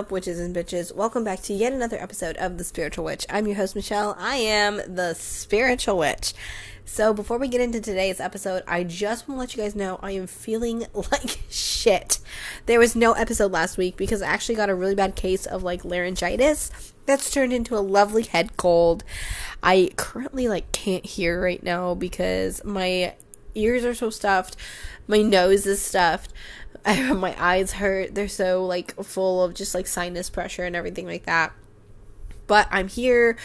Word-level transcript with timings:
Up, 0.00 0.10
witches 0.10 0.40
and 0.40 0.56
bitches? 0.56 0.94
Welcome 0.94 1.24
back 1.24 1.42
to 1.42 1.52
yet 1.52 1.74
another 1.74 2.00
episode 2.00 2.38
of 2.38 2.56
The 2.56 2.64
Spiritual 2.64 3.04
Witch. 3.04 3.26
I'm 3.28 3.46
your 3.46 3.56
host, 3.56 3.76
Michell. 3.76 4.16
I 4.18 4.36
am 4.36 4.76
the 4.86 5.12
Spiritual 5.12 5.98
Witch. 5.98 6.32
So, 6.86 7.12
before 7.12 7.36
we 7.36 7.48
get 7.48 7.60
into 7.60 7.82
today's 7.82 8.18
episode, 8.18 8.62
I 8.66 8.82
just 8.82 9.28
want 9.28 9.36
to 9.36 9.40
let 9.40 9.54
you 9.54 9.62
guys 9.62 9.76
know 9.76 10.00
I 10.02 10.12
am 10.12 10.26
feeling 10.26 10.86
like 10.94 11.40
shit. 11.50 12.18
There 12.64 12.78
was 12.78 12.96
no 12.96 13.12
episode 13.12 13.52
last 13.52 13.76
week 13.76 13.98
because 13.98 14.22
I 14.22 14.28
actually 14.28 14.54
got 14.54 14.70
a 14.70 14.74
really 14.74 14.94
bad 14.94 15.16
case 15.16 15.44
of 15.44 15.62
like 15.62 15.84
laryngitis 15.84 16.94
that's 17.04 17.30
turned 17.30 17.52
into 17.52 17.76
a 17.76 17.84
lovely 17.84 18.22
head 18.22 18.56
cold. 18.56 19.04
I 19.62 19.90
currently 19.96 20.48
like 20.48 20.72
can't 20.72 21.04
hear 21.04 21.42
right 21.42 21.62
now 21.62 21.94
because 21.94 22.64
my 22.64 23.16
ears 23.54 23.84
are 23.84 23.94
so 23.94 24.08
stuffed, 24.08 24.56
my 25.06 25.20
nose 25.20 25.66
is 25.66 25.82
stuffed. 25.82 26.32
my 26.86 27.34
eyes 27.38 27.72
hurt. 27.72 28.14
They're 28.14 28.28
so 28.28 28.64
like 28.64 28.94
full 29.02 29.42
of 29.42 29.54
just 29.54 29.74
like 29.74 29.86
sinus 29.86 30.30
pressure 30.30 30.64
and 30.64 30.76
everything 30.76 31.06
like 31.06 31.26
that. 31.26 31.52
But 32.46 32.66
I'm 32.70 32.88
here. 32.88 33.36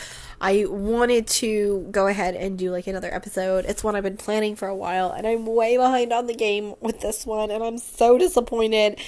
I 0.41 0.65
wanted 0.67 1.27
to 1.27 1.87
go 1.91 2.07
ahead 2.07 2.35
and 2.35 2.57
do 2.57 2.71
like 2.71 2.87
another 2.87 3.13
episode. 3.13 3.65
It's 3.65 3.83
one 3.83 3.95
I've 3.95 4.03
been 4.03 4.17
planning 4.17 4.55
for 4.55 4.67
a 4.67 4.75
while 4.75 5.11
and 5.11 5.27
I'm 5.27 5.45
way 5.45 5.77
behind 5.77 6.11
on 6.11 6.27
the 6.27 6.33
game 6.33 6.73
with 6.81 7.01
this 7.01 7.25
one 7.25 7.51
and 7.51 7.63
I'm 7.63 7.77
so 7.77 8.17
disappointed. 8.17 8.99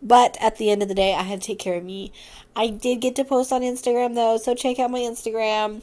But 0.00 0.36
at 0.40 0.58
the 0.58 0.70
end 0.70 0.82
of 0.82 0.88
the 0.88 0.94
day, 0.94 1.14
I 1.14 1.22
had 1.22 1.40
to 1.40 1.46
take 1.46 1.58
care 1.58 1.76
of 1.76 1.84
me. 1.84 2.12
I 2.54 2.68
did 2.68 3.00
get 3.00 3.16
to 3.16 3.24
post 3.24 3.52
on 3.52 3.62
Instagram 3.62 4.14
though, 4.14 4.36
so 4.36 4.54
check 4.54 4.78
out 4.78 4.90
my 4.90 5.00
Instagram. 5.00 5.82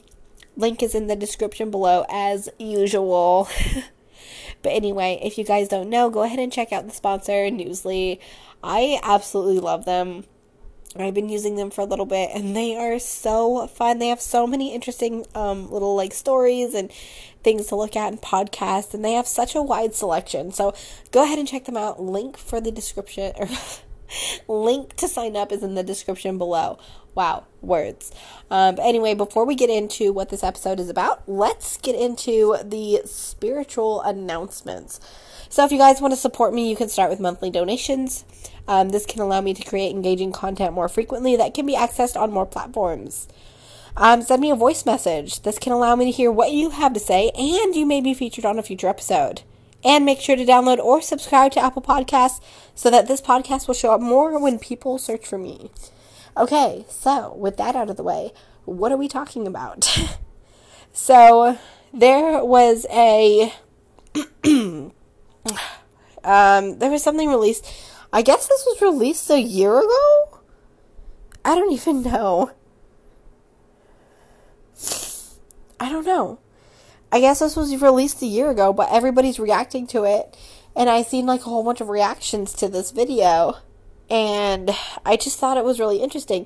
Link 0.56 0.84
is 0.84 0.96
in 0.96 1.08
the 1.08 1.16
description 1.16 1.72
below 1.72 2.06
as 2.10 2.50
usual. 2.58 3.50
But 4.62 4.74
anyway, 4.74 5.20
if 5.24 5.38
you 5.38 5.44
guys 5.44 5.68
don't 5.68 5.90
know, 5.90 6.10
go 6.10 6.24
ahead 6.24 6.40
and 6.40 6.52
check 6.52 6.72
out 6.72 6.86
the 6.86 6.94
sponsor, 6.94 7.50
Newsly. 7.50 8.20
I 8.64 9.00
absolutely 9.04 9.60
love 9.60 9.86
them. 9.86 10.26
I've 10.96 11.14
been 11.14 11.30
using 11.30 11.56
them 11.56 11.70
for 11.70 11.82
a 11.82 11.86
little 11.86 12.06
bit 12.06 12.32
and 12.34 12.56
they 12.56 12.76
are 12.76 12.98
so 12.98 13.68
fun. 13.68 14.00
They 14.00 14.08
have 14.08 14.22
so 14.22 14.48
many 14.48 14.74
interesting 14.74 15.26
um, 15.36 15.72
little 15.72 15.96
like 15.96 16.14
stories 16.14 16.74
and 16.74 16.92
things 17.44 17.68
to 17.68 17.76
look 17.76 17.96
at 17.96 18.12
and 18.12 18.22
podcasts 18.22 18.94
and 18.94 19.06
they 19.06 19.14
have 19.14 19.28
such 19.28 19.56
a 19.56 19.62
wide 19.62 19.94
selection. 19.94 20.52
So 20.52 20.74
go 21.12 21.24
ahead 21.24 21.38
and 21.38 21.48
check 21.48 21.66
them 21.66 21.78
out. 21.78 22.02
Link 22.02 22.38
for 22.38 22.60
the 22.60 22.72
description 22.72 23.34
or 23.38 23.48
link 24.48 24.96
to 24.96 25.08
sign 25.08 25.36
up 25.36 25.52
is 25.52 25.62
in 25.62 25.76
the 25.76 25.84
description 25.84 26.40
below. 26.40 26.80
Wow, 27.20 27.44
words. 27.62 28.14
Um, 28.50 28.76
but 28.76 28.86
anyway, 28.86 29.14
before 29.14 29.44
we 29.44 29.54
get 29.54 29.70
into 29.70 30.14
what 30.14 30.30
this 30.30 30.42
episode 30.42 30.80
is 30.80 30.88
about, 30.88 31.28
let's 31.28 31.76
get 31.76 31.94
into 31.94 32.56
the 32.64 33.02
spiritual 33.04 34.02
announcements. 34.04 35.02
So, 35.50 35.66
if 35.66 35.72
you 35.74 35.78
guys 35.78 36.00
want 36.00 36.14
to 36.14 36.18
support 36.18 36.54
me, 36.54 36.70
you 36.70 36.78
can 36.78 36.88
start 36.88 37.10
with 37.10 37.20
monthly 37.20 37.50
donations. 37.50 38.24
Um, 38.70 38.92
this 38.92 39.06
can 39.06 39.20
allow 39.20 39.42
me 39.42 39.54
to 39.54 39.66
create 39.66 39.92
engaging 39.92 40.32
content 40.32 40.74
more 40.74 40.88
frequently 40.88 41.36
that 41.36 41.54
can 41.54 41.66
be 41.66 41.76
accessed 41.76 42.16
on 42.16 42.32
more 42.32 42.46
platforms. 42.46 43.28
Um, 43.98 44.22
send 44.22 44.42
me 44.42 44.50
a 44.50 44.56
voice 44.56 44.86
message. 44.86 45.42
This 45.42 45.60
can 45.60 45.74
allow 45.74 45.98
me 45.98 46.06
to 46.06 46.12
hear 46.12 46.32
what 46.32 46.54
you 46.54 46.70
have 46.70 46.94
to 46.94 47.02
say, 47.02 47.32
and 47.38 47.76
you 47.76 47.86
may 47.86 48.00
be 48.00 48.14
featured 48.14 48.46
on 48.46 48.58
a 48.58 48.64
future 48.64 48.88
episode. 48.88 49.42
And 49.84 50.06
make 50.06 50.22
sure 50.22 50.38
to 50.38 50.46
download 50.46 50.78
or 50.78 51.02
subscribe 51.02 51.52
to 51.52 51.60
Apple 51.60 51.82
Podcasts 51.82 52.40
so 52.76 52.90
that 52.90 53.10
this 53.10 53.20
podcast 53.20 53.68
will 53.68 53.76
show 53.76 53.92
up 53.92 54.00
more 54.00 54.40
when 54.42 54.58
people 54.58 54.98
search 54.98 55.28
for 55.28 55.38
me. 55.38 55.70
Okay, 56.38 56.86
so 56.90 57.34
with 57.36 57.58
that 57.58 57.76
out 57.76 57.90
of 57.90 57.98
the 57.98 58.04
way, 58.04 58.32
what 58.66 58.92
are 58.92 58.98
we 58.98 59.08
talking 59.08 59.48
about? 59.48 60.00
so 60.94 61.58
there 61.94 62.44
was 62.44 62.86
a 62.92 63.54
um 64.44 64.92
there 66.80 66.92
was 66.92 67.04
something 67.04 67.30
released. 67.30 67.66
I 68.12 68.22
guess 68.22 68.48
this 68.48 68.66
was 68.66 68.82
released 68.82 69.30
a 69.30 69.40
year 69.40 69.78
ago? 69.78 70.40
I 71.46 71.56
don't 71.56 71.72
even 71.72 72.02
know. 72.04 72.52
I 75.80 75.90
don't 75.90 76.06
know. 76.06 76.40
I 77.12 77.20
guess 77.20 77.40
this 77.40 77.56
was 77.56 77.76
released 77.82 78.22
a 78.22 78.28
year 78.28 78.50
ago, 78.50 78.74
but 78.74 78.90
everybody's 78.92 79.40
reacting 79.40 79.88
to 79.88 80.04
it. 80.04 80.38
And 80.76 80.90
I 80.90 81.02
seen 81.02 81.26
like 81.26 81.42
a 81.42 81.46
whole 81.46 81.64
bunch 81.64 81.82
of 81.82 81.90
reactions 81.90 82.54
to 82.54 82.68
this 82.68 82.92
video 82.92 83.58
and 84.10 84.72
I 85.06 85.18
just 85.18 85.40
thought 85.40 85.58
it 85.58 85.64
was 85.64 85.80
really 85.80 85.98
interesting. 85.98 86.46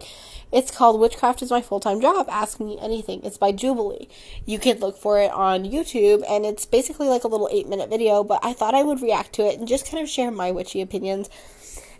It's 0.51 0.69
called 0.69 0.99
Witchcraft 0.99 1.41
is 1.41 1.49
My 1.49 1.61
Full 1.61 1.79
Time 1.79 1.99
Job. 1.99 2.27
Ask 2.29 2.59
Me 2.59 2.77
Anything. 2.79 3.21
It's 3.23 3.37
by 3.37 3.51
Jubilee. 3.51 4.07
You 4.45 4.59
can 4.59 4.79
look 4.79 4.97
for 4.97 5.19
it 5.19 5.31
on 5.31 5.63
YouTube, 5.63 6.23
and 6.29 6.45
it's 6.45 6.65
basically 6.65 7.07
like 7.07 7.23
a 7.23 7.27
little 7.27 7.49
eight 7.51 7.67
minute 7.67 7.89
video, 7.89 8.23
but 8.23 8.39
I 8.43 8.53
thought 8.53 8.75
I 8.75 8.83
would 8.83 9.01
react 9.01 9.33
to 9.33 9.47
it 9.47 9.57
and 9.57 9.67
just 9.67 9.89
kind 9.89 10.03
of 10.03 10.09
share 10.09 10.29
my 10.29 10.51
witchy 10.51 10.81
opinions 10.81 11.29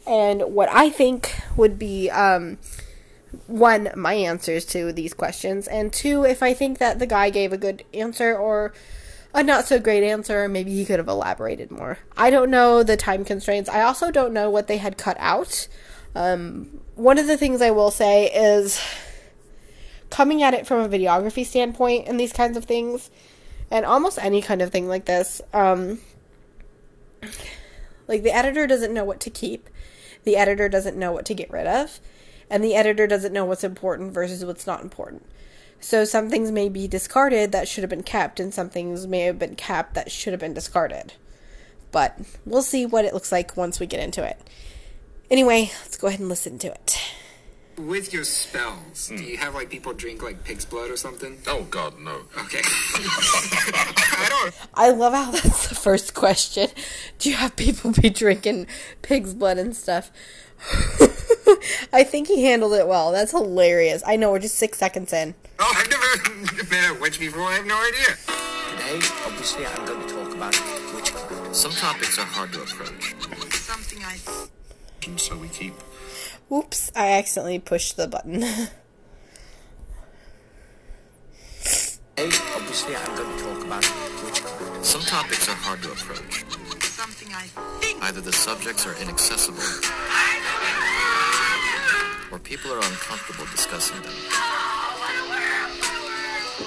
and 0.06 0.42
what 0.54 0.70
I 0.70 0.90
think 0.90 1.34
would 1.56 1.80
be, 1.80 2.10
um, 2.10 2.58
one, 3.48 3.90
my 3.96 4.14
answers 4.14 4.66
to 4.66 4.92
these 4.92 5.14
questions, 5.14 5.68
and 5.68 5.92
two, 5.92 6.24
if 6.24 6.44
I 6.44 6.54
think 6.54 6.78
that 6.80 7.00
the 7.00 7.08
guy 7.08 7.30
gave 7.30 7.54
a 7.54 7.58
good 7.58 7.84
answer 7.94 8.36
or 8.36 8.74
a 9.34 9.44
not 9.44 9.66
so 9.66 9.80
great 9.80 10.04
answer. 10.04 10.48
Maybe 10.48 10.74
he 10.74 10.86
could 10.86 11.00
have 11.00 11.08
elaborated 11.08 11.72
more. 11.72 11.98
I 12.16 12.30
don't 12.30 12.52
know 12.52 12.84
the 12.84 12.98
time 12.98 13.26
constraints. 13.26 13.70
I 13.70 13.82
also 13.82 14.12
don't 14.12 14.34
know 14.34 14.50
what 14.50 14.68
they 14.68 14.78
had 14.78 14.98
cut 14.98 15.18
out. 15.20 15.68
Um, 16.16 16.82
one 16.96 17.18
of 17.18 17.26
the 17.26 17.38
things 17.38 17.62
I 17.62 17.72
will 17.72 17.92
say 17.92 18.26
is 18.28 18.80
coming 20.12 20.44
at 20.44 20.54
it 20.54 20.68
from 20.68 20.82
a 20.82 20.90
videography 20.90 21.44
standpoint 21.44 22.08
and 22.08 22.20
these 22.20 22.32
kinds 22.32 22.56
of 22.56 22.66
things, 22.66 23.10
and 23.72 23.84
almost 23.84 24.20
any 24.20 24.44
kind 24.44 24.62
of 24.62 24.72
thing 24.72 24.88
like 24.88 25.06
this, 25.06 25.42
um, 25.54 26.00
like 28.08 28.22
the 28.22 28.32
editor 28.32 28.68
doesn't 28.68 28.94
know 28.94 29.04
what 29.04 29.20
to 29.22 29.32
keep, 29.32 29.70
the 30.24 30.38
editor 30.38 30.70
doesn't 30.70 30.96
know 30.96 31.12
what 31.12 31.26
to 31.26 31.34
get 31.34 31.50
rid 31.50 31.66
of, 31.66 32.00
and 32.48 32.64
the 32.64 32.76
editor 32.76 33.08
doesn't 33.08 33.34
know 33.34 33.46
what's 33.46 33.64
important 33.64 34.14
versus 34.14 34.46
what's 34.46 34.68
not 34.68 34.84
important. 34.84 35.26
So 35.84 36.06
some 36.06 36.30
things 36.30 36.50
may 36.50 36.70
be 36.70 36.88
discarded 36.88 37.52
that 37.52 37.68
should 37.68 37.84
have 37.84 37.90
been 37.90 38.04
kept, 38.04 38.40
and 38.40 38.54
some 38.54 38.70
things 38.70 39.06
may 39.06 39.24
have 39.24 39.38
been 39.38 39.56
kept 39.56 39.96
that 39.96 40.10
should 40.10 40.32
have 40.32 40.40
been 40.40 40.54
discarded. 40.54 41.12
But 41.92 42.18
we'll 42.46 42.62
see 42.62 42.86
what 42.86 43.04
it 43.04 43.14
looks 43.14 43.34
like 43.34 43.58
once 43.58 43.82
we 43.82 43.86
get 43.86 44.00
into 44.00 44.24
it. 44.24 44.40
Anyway, 45.30 45.72
let's 45.82 45.98
go 45.98 46.08
ahead 46.08 46.22
and 46.22 46.30
listen 46.30 46.58
to 46.60 46.68
it. 46.68 47.02
With 47.78 48.14
your 48.14 48.24
spells, 48.24 49.10
do 49.10 49.22
you 49.26 49.36
have 49.36 49.56
like 49.56 49.70
people 49.70 49.92
drink 49.92 50.24
like 50.24 50.46
pig's 50.46 50.64
blood 50.64 50.90
or 50.90 50.96
something? 50.96 51.40
Oh 51.48 51.64
God, 51.64 52.00
no. 52.00 52.22
Okay. 52.38 52.62
I 52.64 54.28
don't. 54.30 54.70
I 54.76 54.90
love 54.92 55.14
how 55.14 55.32
that's 55.32 55.68
the 55.68 55.76
first 55.76 56.14
question. 56.14 56.70
Do 57.20 57.30
you 57.30 57.36
have 57.36 57.58
people 57.58 57.92
be 57.92 58.10
drinking 58.10 58.68
pig's 59.02 59.34
blood 59.34 59.58
and 59.58 59.76
stuff? 59.76 60.12
I 61.94 62.04
think 62.04 62.28
he 62.28 62.44
handled 62.46 62.74
it 62.74 62.88
well. 62.88 63.12
That's 63.12 63.32
hilarious. 63.32 64.02
I 64.06 64.16
know 64.16 64.32
we're 64.32 64.40
just 64.40 64.56
six 64.56 64.78
seconds 64.78 65.12
in. 65.14 65.36
Oh, 65.60 65.74
I've 65.76 65.90
never 65.90 66.64
been 66.70 66.86
a 66.96 67.00
witch 67.00 67.20
before. 67.20 67.44
I 67.44 67.54
have 67.54 67.66
no 67.66 67.76
idea. 67.78 68.16
Today, 68.72 69.08
obviously, 69.26 69.66
I'm 69.66 69.86
going 69.86 70.02
to 70.08 70.14
talk 70.14 70.34
about 70.34 70.56
witchcraft. 70.96 71.56
Some 71.56 71.72
topics 71.72 72.18
are 72.18 72.26
hard 72.26 72.52
to 72.54 72.62
approach, 72.64 73.14
Something 73.54 74.04
I. 74.04 74.18
and 75.06 75.20
so 75.20 75.38
we 75.38 75.48
keep. 75.50 75.74
Whoops, 76.50 76.92
I 76.96 77.12
accidentally 77.14 77.60
pushed 77.60 77.96
the 77.98 78.08
button. 78.08 78.42
Today, 82.16 82.38
obviously, 82.56 82.96
I'm 82.96 83.16
going 83.16 83.38
to 83.38 83.44
talk 83.44 83.64
about 83.66 83.86
witchcraft. 84.24 84.86
Some 84.86 85.02
topics 85.02 85.48
are 85.50 85.56
hard 85.56 85.82
to 85.84 85.92
approach. 85.92 86.44
Something 86.84 87.34
I 87.34 87.44
think. 87.82 88.04
Either 88.04 88.22
the 88.22 88.32
subjects 88.34 88.86
are 88.86 88.96
inaccessible, 89.02 89.58
or 92.34 92.40
people 92.40 92.72
are 92.72 92.78
uncomfortable 92.78 93.46
discussing 93.52 94.02
them. 94.02 94.12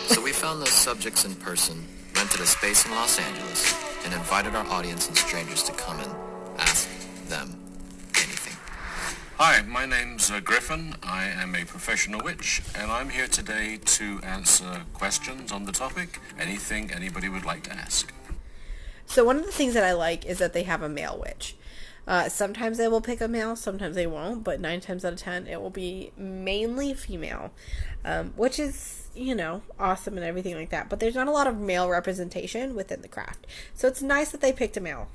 So 0.06 0.22
we 0.22 0.30
found 0.30 0.60
those 0.60 0.70
subjects 0.70 1.24
in 1.24 1.34
person, 1.34 1.84
rented 2.14 2.40
a 2.40 2.46
space 2.46 2.86
in 2.86 2.92
Los 2.92 3.18
Angeles, 3.18 3.74
and 4.04 4.14
invited 4.14 4.54
our 4.54 4.64
audience 4.66 5.08
and 5.08 5.16
strangers 5.16 5.64
to 5.64 5.72
come 5.72 5.98
and 5.98 6.14
ask 6.58 6.88
them 7.26 7.58
anything. 8.14 8.56
Hi, 9.38 9.62
my 9.62 9.86
name's 9.86 10.30
uh, 10.30 10.38
Griffin. 10.38 10.94
I 11.02 11.24
am 11.24 11.56
a 11.56 11.64
professional 11.64 12.20
witch, 12.22 12.62
and 12.78 12.92
I'm 12.92 13.08
here 13.08 13.26
today 13.26 13.80
to 13.84 14.20
answer 14.22 14.82
questions 14.94 15.50
on 15.50 15.64
the 15.64 15.72
topic. 15.72 16.20
Anything 16.38 16.92
anybody 16.92 17.28
would 17.28 17.44
like 17.44 17.64
to 17.64 17.72
ask. 17.72 18.12
So 19.06 19.24
one 19.24 19.36
of 19.36 19.44
the 19.44 19.52
things 19.52 19.74
that 19.74 19.82
I 19.82 19.94
like 19.94 20.24
is 20.26 20.38
that 20.38 20.52
they 20.52 20.62
have 20.62 20.82
a 20.82 20.88
male 20.88 21.18
witch. 21.20 21.56
Uh, 22.06 22.28
sometimes 22.28 22.78
they 22.78 22.86
will 22.86 23.00
pick 23.00 23.20
a 23.20 23.26
male, 23.28 23.56
sometimes 23.56 23.96
they 23.96 24.06
won't, 24.06 24.44
but 24.44 24.60
nine 24.60 24.80
times 24.80 25.04
out 25.04 25.12
of 25.12 25.18
ten 25.18 25.46
it 25.46 25.60
will 25.60 25.70
be 25.70 26.12
mainly 26.16 26.94
female, 26.94 27.50
um, 28.04 28.32
which 28.36 28.58
is 28.58 29.08
you 29.14 29.34
know 29.34 29.62
awesome 29.78 30.16
and 30.16 30.24
everything 30.24 30.54
like 30.54 30.70
that. 30.70 30.88
But 30.88 31.00
there's 31.00 31.16
not 31.16 31.26
a 31.26 31.32
lot 31.32 31.46
of 31.46 31.58
male 31.58 31.88
representation 31.88 32.74
within 32.76 33.02
the 33.02 33.08
craft, 33.08 33.46
so 33.74 33.88
it's 33.88 34.02
nice 34.02 34.30
that 34.30 34.40
they 34.40 34.52
picked 34.52 34.76
a 34.76 34.80
male. 34.80 35.08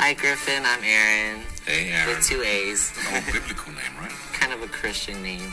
Hi, 0.00 0.14
Griffin. 0.14 0.62
I'm 0.64 0.82
Aaron. 0.84 1.42
Hey, 1.66 1.90
Aaron. 1.90 2.08
With 2.16 2.24
two 2.24 2.40
A's. 2.42 2.92
The 2.92 3.00
whole 3.00 3.32
biblical 3.32 3.72
name, 3.72 3.98
right? 4.00 4.12
Kind 4.32 4.52
of 4.52 4.62
a 4.62 4.68
Christian 4.68 5.22
name. 5.24 5.52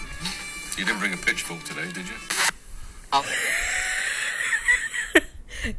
You 0.78 0.86
didn't 0.86 1.00
bring 1.00 1.14
a 1.14 1.18
pitchfork 1.18 1.64
today, 1.64 1.92
did 1.92 2.08
you? 2.08 2.14
Oh, 3.12 3.26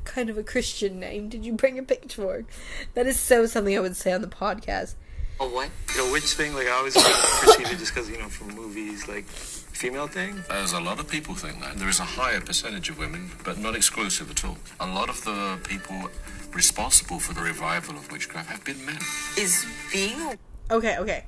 kind 0.04 0.30
of 0.30 0.38
a 0.38 0.42
Christian 0.42 1.00
name. 1.00 1.28
Did 1.28 1.44
you 1.44 1.52
bring 1.52 1.78
a 1.78 1.82
pitchfork? 1.82 2.46
That 2.94 3.06
is 3.06 3.18
so 3.18 3.46
something 3.46 3.76
I 3.76 3.80
would 3.80 3.96
say 3.96 4.12
on 4.12 4.22
the 4.22 4.28
podcast. 4.28 4.94
A 5.38 5.46
what? 5.46 5.70
You 5.94 6.06
know, 6.06 6.12
witch 6.12 6.32
thing, 6.32 6.54
like 6.54 6.66
I 6.66 6.72
always 6.72 6.94
perceive 6.94 7.70
it 7.70 7.78
just 7.78 7.94
because 7.94 8.08
you 8.08 8.18
know 8.18 8.28
from 8.28 8.54
movies, 8.54 9.06
like 9.06 9.24
female 9.26 10.06
thing. 10.06 10.42
As 10.50 10.72
a 10.72 10.80
lot 10.80 10.98
of 10.98 11.08
people 11.08 11.34
think 11.34 11.60
that. 11.60 11.76
There 11.76 11.88
is 11.88 12.00
a 12.00 12.04
higher 12.04 12.40
percentage 12.40 12.88
of 12.88 12.98
women, 12.98 13.30
but 13.44 13.58
not 13.58 13.76
exclusive 13.76 14.30
at 14.30 14.44
all. 14.44 14.56
A 14.80 14.86
lot 14.86 15.10
of 15.10 15.22
the 15.24 15.58
people 15.68 16.10
responsible 16.52 17.18
for 17.18 17.34
the 17.34 17.42
revival 17.42 17.96
of 17.96 18.10
witchcraft 18.10 18.48
have 18.48 18.64
been 18.64 18.84
men. 18.86 18.98
Is 19.36 19.66
being 19.92 20.38
Okay, 20.70 20.96
okay. 20.98 21.24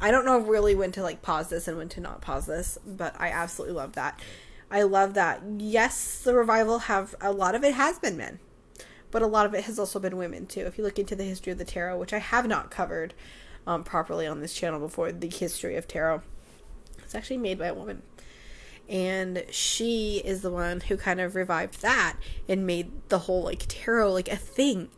I 0.00 0.10
don't 0.10 0.24
know 0.24 0.38
really 0.40 0.74
when 0.74 0.92
to 0.92 1.02
like 1.02 1.22
pause 1.22 1.50
this 1.50 1.68
and 1.68 1.76
when 1.76 1.88
to 1.90 2.00
not 2.00 2.20
pause 2.20 2.46
this, 2.46 2.78
but 2.86 3.14
I 3.18 3.28
absolutely 3.28 3.76
love 3.76 3.92
that. 3.92 4.18
I 4.70 4.82
love 4.82 5.14
that. 5.14 5.42
Yes, 5.58 6.20
the 6.20 6.34
revival 6.34 6.80
have 6.80 7.14
a 7.20 7.32
lot 7.32 7.54
of 7.54 7.64
it 7.64 7.74
has 7.74 7.98
been 7.98 8.16
men, 8.16 8.38
but 9.10 9.22
a 9.22 9.26
lot 9.26 9.46
of 9.46 9.54
it 9.54 9.64
has 9.64 9.78
also 9.78 9.98
been 9.98 10.16
women 10.16 10.46
too. 10.46 10.60
If 10.60 10.78
you 10.78 10.84
look 10.84 10.98
into 10.98 11.16
the 11.16 11.24
history 11.24 11.50
of 11.52 11.58
the 11.58 11.64
tarot, 11.64 11.98
which 11.98 12.12
I 12.12 12.18
have 12.18 12.46
not 12.46 12.70
covered 12.70 13.14
um, 13.66 13.82
properly 13.82 14.26
on 14.26 14.40
this 14.40 14.54
channel 14.54 14.78
before, 14.78 15.10
the 15.10 15.28
history 15.28 15.76
of 15.76 15.88
tarot, 15.88 16.22
it's 16.98 17.14
actually 17.14 17.38
made 17.38 17.58
by 17.58 17.66
a 17.66 17.74
woman, 17.74 18.02
and 18.88 19.44
she 19.50 20.22
is 20.24 20.42
the 20.42 20.52
one 20.52 20.82
who 20.82 20.96
kind 20.96 21.20
of 21.20 21.34
revived 21.34 21.82
that 21.82 22.16
and 22.48 22.66
made 22.66 22.92
the 23.08 23.20
whole 23.20 23.42
like 23.42 23.64
tarot 23.66 24.12
like 24.12 24.28
a 24.28 24.36
thing. 24.36 24.88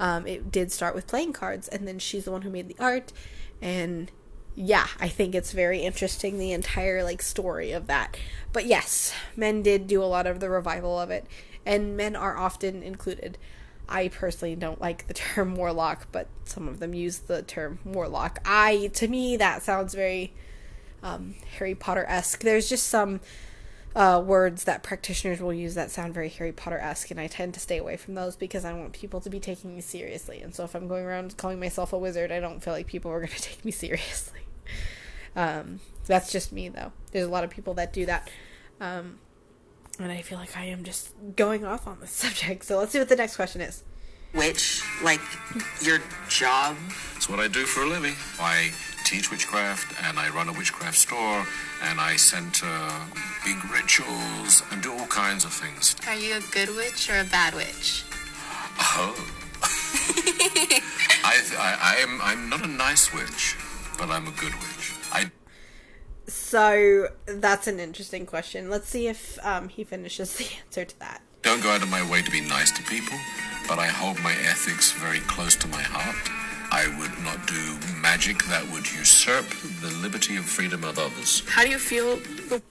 Um, 0.00 0.26
it 0.26 0.50
did 0.50 0.72
start 0.72 0.96
with 0.96 1.06
playing 1.06 1.32
cards, 1.32 1.68
and 1.68 1.86
then 1.86 2.00
she's 2.00 2.24
the 2.24 2.32
one 2.32 2.42
who 2.42 2.50
made 2.50 2.66
the 2.66 2.76
art, 2.80 3.12
and 3.60 4.10
yeah, 4.54 4.86
I 5.00 5.08
think 5.08 5.34
it's 5.34 5.52
very 5.52 5.80
interesting 5.80 6.38
the 6.38 6.52
entire 6.52 7.02
like 7.02 7.22
story 7.22 7.72
of 7.72 7.86
that. 7.86 8.16
But 8.52 8.66
yes, 8.66 9.12
men 9.36 9.62
did 9.62 9.86
do 9.86 10.02
a 10.02 10.04
lot 10.04 10.26
of 10.26 10.40
the 10.40 10.50
revival 10.50 10.98
of 10.98 11.10
it, 11.10 11.26
and 11.64 11.96
men 11.96 12.16
are 12.16 12.36
often 12.36 12.82
included. 12.82 13.38
I 13.88 14.08
personally 14.08 14.54
don't 14.54 14.80
like 14.80 15.06
the 15.06 15.14
term 15.14 15.56
warlock, 15.56 16.06
but 16.12 16.28
some 16.44 16.68
of 16.68 16.80
them 16.80 16.94
use 16.94 17.18
the 17.18 17.42
term 17.42 17.78
warlock. 17.84 18.40
I 18.44 18.90
to 18.94 19.08
me 19.08 19.36
that 19.38 19.62
sounds 19.62 19.94
very 19.94 20.34
um, 21.02 21.34
Harry 21.58 21.74
Potter 21.74 22.04
esque. 22.06 22.42
There's 22.42 22.68
just 22.68 22.88
some 22.88 23.20
uh, 23.94 24.22
words 24.24 24.64
that 24.64 24.82
practitioners 24.82 25.40
will 25.40 25.52
use 25.52 25.74
that 25.74 25.90
sound 25.90 26.14
very 26.14 26.28
Harry 26.28 26.52
Potter 26.52 26.78
esque, 26.78 27.10
and 27.10 27.20
I 27.20 27.26
tend 27.26 27.54
to 27.54 27.60
stay 27.60 27.78
away 27.78 27.96
from 27.96 28.14
those 28.14 28.36
because 28.36 28.64
I 28.64 28.72
want 28.72 28.92
people 28.92 29.20
to 29.20 29.30
be 29.30 29.40
taking 29.40 29.74
me 29.74 29.80
seriously. 29.80 30.40
And 30.40 30.54
so 30.54 30.64
if 30.64 30.74
I'm 30.74 30.88
going 30.88 31.04
around 31.04 31.36
calling 31.36 31.60
myself 31.60 31.92
a 31.92 31.98
wizard, 31.98 32.32
I 32.32 32.40
don't 32.40 32.60
feel 32.60 32.72
like 32.72 32.86
people 32.86 33.10
are 33.10 33.20
going 33.20 33.32
to 33.36 33.42
take 33.42 33.64
me 33.64 33.72
seriously. 33.72 34.40
Um, 35.36 35.80
that's 36.06 36.32
just 36.32 36.52
me, 36.52 36.68
though. 36.68 36.92
There's 37.10 37.26
a 37.26 37.30
lot 37.30 37.44
of 37.44 37.50
people 37.50 37.74
that 37.74 37.92
do 37.92 38.06
that. 38.06 38.30
Um, 38.80 39.18
and 39.98 40.10
I 40.10 40.22
feel 40.22 40.38
like 40.38 40.56
I 40.56 40.64
am 40.64 40.84
just 40.84 41.12
going 41.36 41.64
off 41.64 41.86
on 41.86 42.00
this 42.00 42.10
subject. 42.12 42.64
So 42.64 42.78
let's 42.78 42.92
see 42.92 42.98
what 42.98 43.08
the 43.08 43.16
next 43.16 43.36
question 43.36 43.60
is. 43.60 43.84
Witch? 44.34 44.82
Like 45.02 45.20
your 45.80 46.00
job? 46.28 46.76
It's 47.16 47.28
what 47.28 47.38
I 47.40 47.48
do 47.48 47.64
for 47.64 47.82
a 47.82 47.86
living. 47.86 48.14
I 48.40 48.72
teach 49.04 49.30
witchcraft 49.30 49.94
and 50.04 50.18
I 50.18 50.28
run 50.30 50.48
a 50.48 50.52
witchcraft 50.52 50.96
store 50.96 51.46
and 51.82 52.00
I 52.00 52.16
center 52.16 52.66
big 53.44 53.62
rituals 53.70 54.62
and 54.70 54.82
do 54.82 54.92
all 54.92 55.06
kinds 55.06 55.44
of 55.44 55.52
things. 55.52 55.96
Are 56.06 56.14
you 56.14 56.36
a 56.36 56.40
good 56.52 56.74
witch 56.74 57.10
or 57.10 57.20
a 57.20 57.24
bad 57.24 57.54
witch? 57.54 58.04
Oh. 58.78 59.14
I, 61.24 61.40
I, 61.58 62.02
I'm, 62.02 62.20
I'm 62.22 62.48
not 62.48 62.64
a 62.64 62.68
nice 62.68 63.12
witch, 63.12 63.56
but 63.98 64.10
I'm 64.10 64.26
a 64.26 64.32
good 64.32 64.52
witch. 64.54 64.94
I 65.12 65.30
So 66.26 67.08
that's 67.26 67.66
an 67.66 67.78
interesting 67.78 68.26
question. 68.26 68.70
Let's 68.70 68.88
see 68.88 69.08
if 69.08 69.38
um, 69.44 69.68
he 69.68 69.84
finishes 69.84 70.34
the 70.36 70.46
answer 70.64 70.84
to 70.84 70.98
that. 71.00 71.22
don't 71.42 71.62
go 71.62 71.70
out 71.70 71.82
of 71.82 71.90
my 71.90 72.08
way 72.10 72.22
to 72.22 72.30
be 72.30 72.40
nice 72.40 72.70
to 72.72 72.82
people, 72.84 73.16
but 73.74 73.78
I 73.78 73.86
hold 73.86 74.22
my 74.22 74.32
ethics 74.32 74.92
very 74.92 75.20
close 75.20 75.56
to 75.56 75.66
my 75.68 75.80
heart. 75.80 76.30
I 76.70 76.94
would 76.98 77.24
not 77.24 77.46
do 77.46 77.78
magic 78.02 78.44
that 78.44 78.70
would 78.70 78.84
usurp 78.92 79.46
the 79.80 79.88
liberty 80.02 80.36
and 80.36 80.44
freedom 80.44 80.84
of 80.84 80.98
others. 80.98 81.42
How 81.48 81.62
do 81.62 81.70
you 81.70 81.78
feel? 81.78 82.20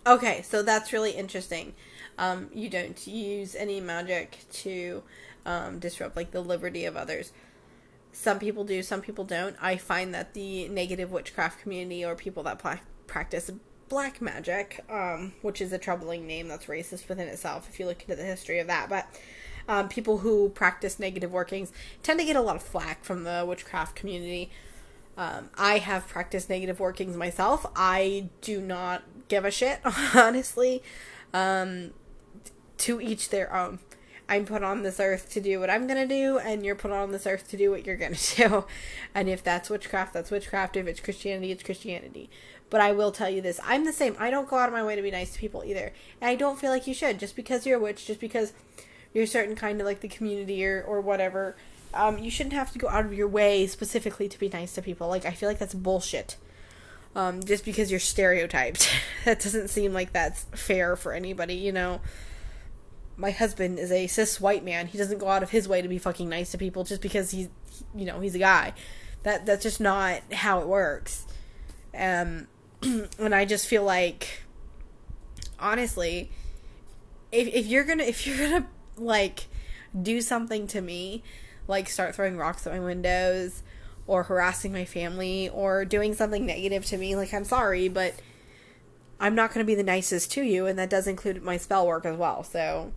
Okay, 0.05 0.43
so 0.43 0.61
that's 0.61 0.93
really 0.93 1.09
interesting. 1.09 1.73
Um, 2.19 2.51
you 2.53 2.69
don't 2.69 3.07
use 3.07 3.55
any 3.55 3.81
magic 3.81 4.41
to 4.51 5.01
um, 5.43 5.79
disrupt 5.79 6.15
like 6.15 6.29
the 6.29 6.41
liberty 6.41 6.85
of 6.85 6.95
others. 6.95 7.31
Some 8.11 8.37
people 8.37 8.63
do, 8.63 8.83
some 8.83 9.01
people 9.01 9.23
don't. 9.23 9.55
I 9.59 9.77
find 9.77 10.13
that 10.13 10.35
the 10.35 10.67
negative 10.67 11.11
witchcraft 11.11 11.63
community 11.63 12.05
or 12.05 12.13
people 12.13 12.43
that 12.43 12.59
pla- 12.59 12.77
practice 13.07 13.49
black 13.89 14.21
magic, 14.21 14.85
um, 14.87 15.33
which 15.41 15.61
is 15.61 15.73
a 15.73 15.79
troubling 15.79 16.27
name 16.27 16.47
that's 16.47 16.67
racist 16.67 17.09
within 17.09 17.27
itself 17.27 17.67
if 17.67 17.79
you 17.79 17.87
look 17.87 18.03
into 18.03 18.15
the 18.15 18.23
history 18.23 18.59
of 18.59 18.67
that, 18.67 18.87
but 18.87 19.07
um, 19.71 19.87
people 19.87 20.17
who 20.17 20.49
practice 20.49 20.99
negative 20.99 21.31
workings 21.31 21.71
tend 22.03 22.19
to 22.19 22.25
get 22.25 22.35
a 22.35 22.41
lot 22.41 22.57
of 22.57 22.61
flack 22.61 23.05
from 23.05 23.23
the 23.23 23.45
witchcraft 23.47 23.95
community. 23.95 24.51
Um, 25.15 25.49
I 25.57 25.77
have 25.77 26.09
practiced 26.09 26.49
negative 26.49 26.81
workings 26.81 27.15
myself. 27.15 27.65
I 27.73 28.27
do 28.41 28.59
not 28.59 29.03
give 29.29 29.45
a 29.45 29.51
shit, 29.51 29.79
honestly. 30.13 30.83
Um, 31.33 31.91
to 32.79 32.99
each 32.99 33.29
their 33.29 33.55
own. 33.55 33.79
I'm 34.27 34.45
put 34.45 34.61
on 34.61 34.83
this 34.83 34.99
earth 34.99 35.31
to 35.31 35.41
do 35.41 35.61
what 35.61 35.69
I'm 35.69 35.87
gonna 35.87 36.07
do, 36.07 36.37
and 36.37 36.65
you're 36.65 36.75
put 36.75 36.91
on 36.91 37.13
this 37.13 37.25
earth 37.25 37.49
to 37.51 37.57
do 37.57 37.71
what 37.71 37.85
you're 37.85 37.95
gonna 37.95 38.17
do. 38.35 38.65
And 39.15 39.29
if 39.29 39.41
that's 39.41 39.69
witchcraft, 39.69 40.13
that's 40.13 40.31
witchcraft. 40.31 40.75
If 40.75 40.87
it's 40.87 40.99
Christianity, 40.99 41.51
it's 41.51 41.63
Christianity. 41.63 42.29
But 42.69 42.81
I 42.81 42.91
will 42.91 43.13
tell 43.13 43.29
you 43.29 43.41
this 43.41 43.61
I'm 43.63 43.85
the 43.85 43.93
same. 43.93 44.17
I 44.19 44.31
don't 44.31 44.49
go 44.49 44.57
out 44.57 44.67
of 44.67 44.73
my 44.73 44.83
way 44.83 44.97
to 44.97 45.01
be 45.01 45.11
nice 45.11 45.31
to 45.31 45.39
people 45.39 45.63
either. 45.65 45.93
And 46.19 46.29
I 46.29 46.35
don't 46.35 46.59
feel 46.59 46.71
like 46.71 46.87
you 46.87 46.93
should. 46.93 47.19
Just 47.19 47.37
because 47.37 47.65
you're 47.65 47.77
a 47.77 47.81
witch, 47.81 48.05
just 48.05 48.19
because 48.19 48.51
you're 49.13 49.25
a 49.25 49.27
certain 49.27 49.55
kind 49.55 49.79
of 49.81 49.85
like 49.85 50.01
the 50.01 50.07
community 50.07 50.65
or, 50.65 50.81
or 50.81 51.01
whatever, 51.01 51.55
um, 51.93 52.17
you 52.17 52.31
shouldn't 52.31 52.53
have 52.53 52.71
to 52.71 52.79
go 52.79 52.87
out 52.87 53.05
of 53.05 53.13
your 53.13 53.27
way 53.27 53.67
specifically 53.67 54.29
to 54.29 54.39
be 54.39 54.49
nice 54.49 54.73
to 54.73 54.81
people. 54.81 55.07
Like, 55.07 55.25
I 55.25 55.31
feel 55.31 55.49
like 55.49 55.59
that's 55.59 55.73
bullshit. 55.73 56.37
Um, 57.13 57.43
just 57.43 57.65
because 57.65 57.91
you're 57.91 57.99
stereotyped. 57.99 58.89
that 59.25 59.41
doesn't 59.41 59.69
seem 59.69 59.91
like 59.93 60.13
that's 60.13 60.43
fair 60.53 60.95
for 60.95 61.13
anybody, 61.13 61.55
you 61.55 61.71
know? 61.71 61.99
my 63.21 63.31
husband 63.31 63.79
is 63.79 63.91
a 63.91 64.07
cis 64.07 64.41
white 64.41 64.65
man. 64.65 64.87
He 64.87 64.97
doesn't 64.97 65.19
go 65.19 65.27
out 65.27 65.43
of 65.43 65.51
his 65.51 65.67
way 65.67 65.81
to 65.81 65.87
be 65.87 65.99
fucking 65.99 66.27
nice 66.27 66.51
to 66.51 66.57
people 66.57 66.83
just 66.83 67.01
because 67.01 67.31
he's, 67.31 67.49
you 67.95 68.05
know, 68.05 68.19
he's 68.19 68.35
a 68.35 68.39
guy. 68.39 68.73
That 69.23 69.45
that's 69.45 69.63
just 69.63 69.79
not 69.79 70.21
how 70.33 70.59
it 70.59 70.67
works. 70.67 71.25
Um, 71.97 72.47
and 72.81 73.35
I 73.35 73.45
just 73.45 73.67
feel 73.67 73.83
like, 73.83 74.41
honestly, 75.59 76.31
if 77.31 77.47
if 77.47 77.67
you're 77.67 77.83
gonna 77.83 78.03
if 78.03 78.25
you're 78.25 78.37
gonna 78.37 78.67
like 79.01 79.47
do 79.99 80.21
something 80.21 80.67
to 80.67 80.81
me, 80.81 81.23
like 81.67 81.89
start 81.89 82.15
throwing 82.15 82.37
rocks 82.37 82.65
at 82.65 82.73
my 82.73 82.79
windows, 82.79 83.63
or 84.07 84.23
harassing 84.23 84.71
my 84.71 84.85
family, 84.85 85.49
or 85.49 85.85
doing 85.85 86.13
something 86.13 86.45
negative 86.45 86.85
to 86.85 86.97
me, 86.97 87.15
like 87.15 87.33
I'm 87.33 87.45
sorry, 87.45 87.87
but 87.89 88.15
I'm 89.19 89.35
not 89.35 89.53
going 89.53 89.65
to 89.65 89.67
be 89.67 89.75
the 89.75 89.83
nicest 89.83 90.31
to 90.33 90.41
you, 90.41 90.65
and 90.65 90.77
that 90.79 90.89
does 90.89 91.07
include 91.07 91.43
my 91.43 91.57
spell 91.57 91.85
work 91.85 92.05
as 92.05 92.17
well. 92.17 92.43
So, 92.43 92.91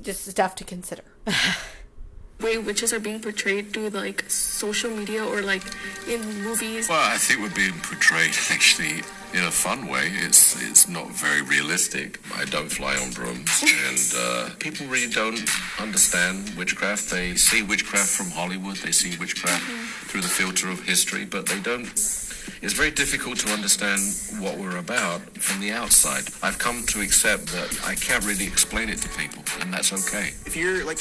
just 0.00 0.26
stuff 0.26 0.54
to 0.56 0.64
consider. 0.64 1.02
way 2.40 2.58
witches 2.58 2.92
are 2.92 3.00
being 3.00 3.20
portrayed 3.20 3.72
through 3.72 3.90
like 3.90 4.28
social 4.28 4.90
media 4.90 5.24
or 5.24 5.42
like 5.42 5.62
in 6.08 6.20
movies? 6.42 6.88
Well, 6.88 7.00
I 7.00 7.16
think 7.16 7.40
we're 7.40 7.54
being 7.54 7.78
portrayed 7.80 8.34
actually 8.50 9.02
in 9.34 9.42
a 9.44 9.50
fun 9.50 9.88
way. 9.88 10.10
It's 10.12 10.62
it's 10.62 10.88
not 10.88 11.10
very 11.10 11.42
realistic. 11.42 12.20
I 12.34 12.44
don't 12.44 12.70
fly 12.70 12.96
on 12.96 13.10
brooms, 13.10 13.50
and 13.88 14.04
uh, 14.16 14.50
people 14.60 14.86
really 14.86 15.12
don't 15.12 15.42
understand 15.80 16.50
witchcraft. 16.56 17.10
They 17.10 17.34
see 17.34 17.62
witchcraft 17.62 18.08
from 18.08 18.30
Hollywood. 18.30 18.76
They 18.76 18.92
see 18.92 19.18
witchcraft 19.18 19.64
through 20.08 20.22
the 20.22 20.28
filter 20.28 20.68
of 20.70 20.80
history, 20.80 21.24
but 21.24 21.46
they 21.46 21.60
don't. 21.60 21.86
It's 22.62 22.74
very 22.74 22.90
difficult 22.90 23.38
to 23.38 23.50
understand 23.50 24.00
what 24.40 24.56
we're 24.56 24.78
about 24.78 25.20
from 25.36 25.60
the 25.60 25.72
outside. 25.72 26.24
I've 26.42 26.58
come 26.58 26.84
to 26.86 27.00
accept 27.00 27.46
that 27.48 27.70
I 27.84 27.94
can't 27.94 28.24
really 28.24 28.46
explain 28.46 28.88
it 28.88 28.98
to 28.98 29.08
people, 29.18 29.42
and 29.60 29.72
that's 29.72 29.92
okay. 29.92 30.28
If 30.46 30.56
you're 30.56 30.86
like 30.86 31.00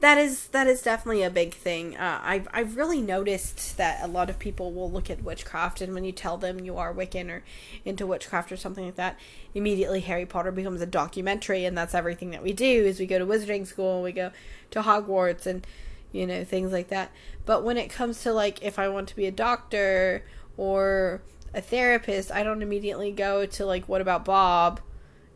that 0.00 0.16
is 0.16 0.48
that 0.48 0.66
is 0.66 0.80
definitely 0.80 1.22
a 1.22 1.30
big 1.30 1.54
thing. 1.54 1.96
Uh, 1.96 2.20
I've 2.22 2.48
I've 2.52 2.76
really 2.76 3.02
noticed 3.02 3.76
that 3.76 4.02
a 4.02 4.06
lot 4.06 4.30
of 4.30 4.38
people 4.38 4.72
will 4.72 4.90
look 4.90 5.10
at 5.10 5.22
witchcraft, 5.22 5.82
and 5.82 5.92
when 5.92 6.04
you 6.04 6.12
tell 6.12 6.38
them 6.38 6.60
you 6.60 6.78
are 6.78 6.92
Wiccan 6.94 7.30
or 7.30 7.44
into 7.84 8.06
witchcraft 8.06 8.50
or 8.50 8.56
something 8.56 8.86
like 8.86 8.96
that, 8.96 9.18
immediately 9.54 10.00
Harry 10.00 10.24
Potter 10.24 10.52
becomes 10.52 10.80
a 10.80 10.86
documentary, 10.86 11.66
and 11.66 11.76
that's 11.76 11.94
everything 11.94 12.30
that 12.30 12.42
we 12.42 12.54
do. 12.54 12.66
Is 12.66 12.98
we 12.98 13.06
go 13.06 13.18
to 13.18 13.26
wizarding 13.26 13.66
school, 13.66 14.02
we 14.02 14.12
go 14.12 14.30
to 14.70 14.82
Hogwarts, 14.82 15.44
and 15.44 15.66
you 16.12 16.26
know 16.26 16.44
things 16.44 16.72
like 16.72 16.88
that. 16.88 17.12
But 17.44 17.62
when 17.62 17.76
it 17.76 17.90
comes 17.90 18.22
to 18.22 18.32
like 18.32 18.62
if 18.62 18.78
I 18.78 18.88
want 18.88 19.08
to 19.08 19.16
be 19.16 19.26
a 19.26 19.32
doctor 19.32 20.24
or 20.56 21.20
a 21.52 21.60
therapist, 21.60 22.32
I 22.32 22.42
don't 22.42 22.62
immediately 22.62 23.12
go 23.12 23.44
to 23.44 23.66
like 23.66 23.86
what 23.86 24.00
about 24.00 24.24
Bob 24.24 24.80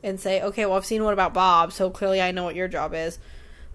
and 0.02 0.18
say, 0.18 0.40
okay, 0.40 0.64
well 0.64 0.76
I've 0.76 0.86
seen 0.86 1.04
what 1.04 1.12
about 1.12 1.34
Bob, 1.34 1.70
so 1.70 1.90
clearly 1.90 2.22
I 2.22 2.30
know 2.30 2.44
what 2.44 2.54
your 2.54 2.68
job 2.68 2.94
is 2.94 3.18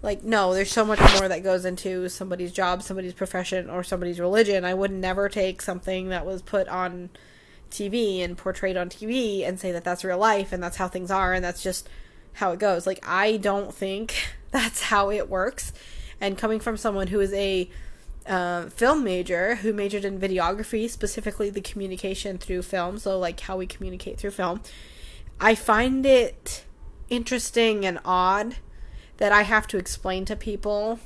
like 0.02 0.24
no 0.24 0.54
there's 0.54 0.72
so 0.72 0.86
much 0.86 1.00
more 1.18 1.28
that 1.28 1.44
goes 1.44 1.66
into 1.66 2.08
somebody's 2.10 2.52
job 2.52 2.82
somebody's 2.82 3.14
profession 3.14 3.70
or 3.70 3.84
somebody's 3.84 4.20
religion 4.20 4.64
i 4.64 4.74
would 4.74 4.92
never 4.92 5.28
take 5.28 5.62
something 5.62 6.10
that 6.10 6.26
was 6.26 6.42
put 6.42 6.68
on 6.68 7.10
tv 7.70 8.24
and 8.24 8.38
portrayed 8.38 8.78
on 8.78 8.90
tv 8.90 9.48
and 9.48 9.60
say 9.60 9.72
that 9.72 9.84
that's 9.84 10.04
real 10.04 10.18
life 10.18 10.52
and 10.52 10.64
that's 10.64 10.78
how 10.78 10.88
things 10.88 11.12
are 11.12 11.34
and 11.34 11.44
that's 11.44 11.62
just 11.62 11.90
how 12.34 12.52
it 12.52 12.60
goes 12.60 12.88
like 12.88 13.00
i 13.06 13.38
don't 13.38 13.74
think 13.74 14.16
that's 14.52 14.84
how 14.84 15.12
it 15.12 15.30
works 15.30 15.74
and 16.22 16.38
coming 16.38 16.60
from 16.60 16.78
someone 16.78 17.08
who 17.08 17.20
is 17.20 17.34
a 17.34 17.70
uh, 18.30 18.70
film 18.70 19.04
major 19.04 19.56
who 19.56 19.74
majored 19.74 20.06
in 20.06 20.20
videography, 20.20 20.90
specifically 20.90 21.50
the 21.50 21.62
communication 21.62 22.38
through 22.38 22.62
film, 22.62 23.00
so 23.00 23.18
like 23.18 23.40
how 23.42 23.58
we 23.58 23.66
communicate 23.66 24.18
through 24.18 24.32
film. 24.32 24.62
I 25.40 25.56
find 25.56 26.06
it 26.06 26.66
interesting 27.10 27.86
and 27.86 28.00
odd 28.06 28.58
that 29.20 29.32
I 29.32 29.44
have 29.44 29.68
to 29.68 29.78
explain 29.78 30.26
to 30.26 30.36
people 30.36 31.00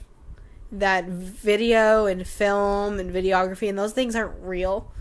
that 0.72 1.06
video 1.06 2.08
and 2.08 2.26
film 2.26 3.00
and 3.00 3.14
videography 3.14 3.70
and 3.70 3.78
those 3.78 3.94
things 3.94 4.16
aren't 4.16 4.42
real 4.42 4.92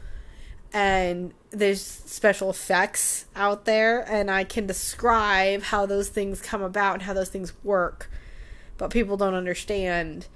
and 0.75 1.33
there's 1.50 1.83
special 1.83 2.50
effects 2.50 3.26
out 3.35 3.64
there 3.64 4.00
and 4.11 4.31
I 4.31 4.45
can 4.45 4.66
describe 4.66 5.62
how 5.62 5.87
those 5.87 6.09
things 6.09 6.42
come 6.42 6.62
about 6.62 6.95
and 6.95 7.02
how 7.02 7.14
those 7.14 7.28
things 7.31 7.52
work 7.62 8.11
but 8.76 8.90
people 8.90 9.16
don't 9.16 9.35
understand 9.35 10.26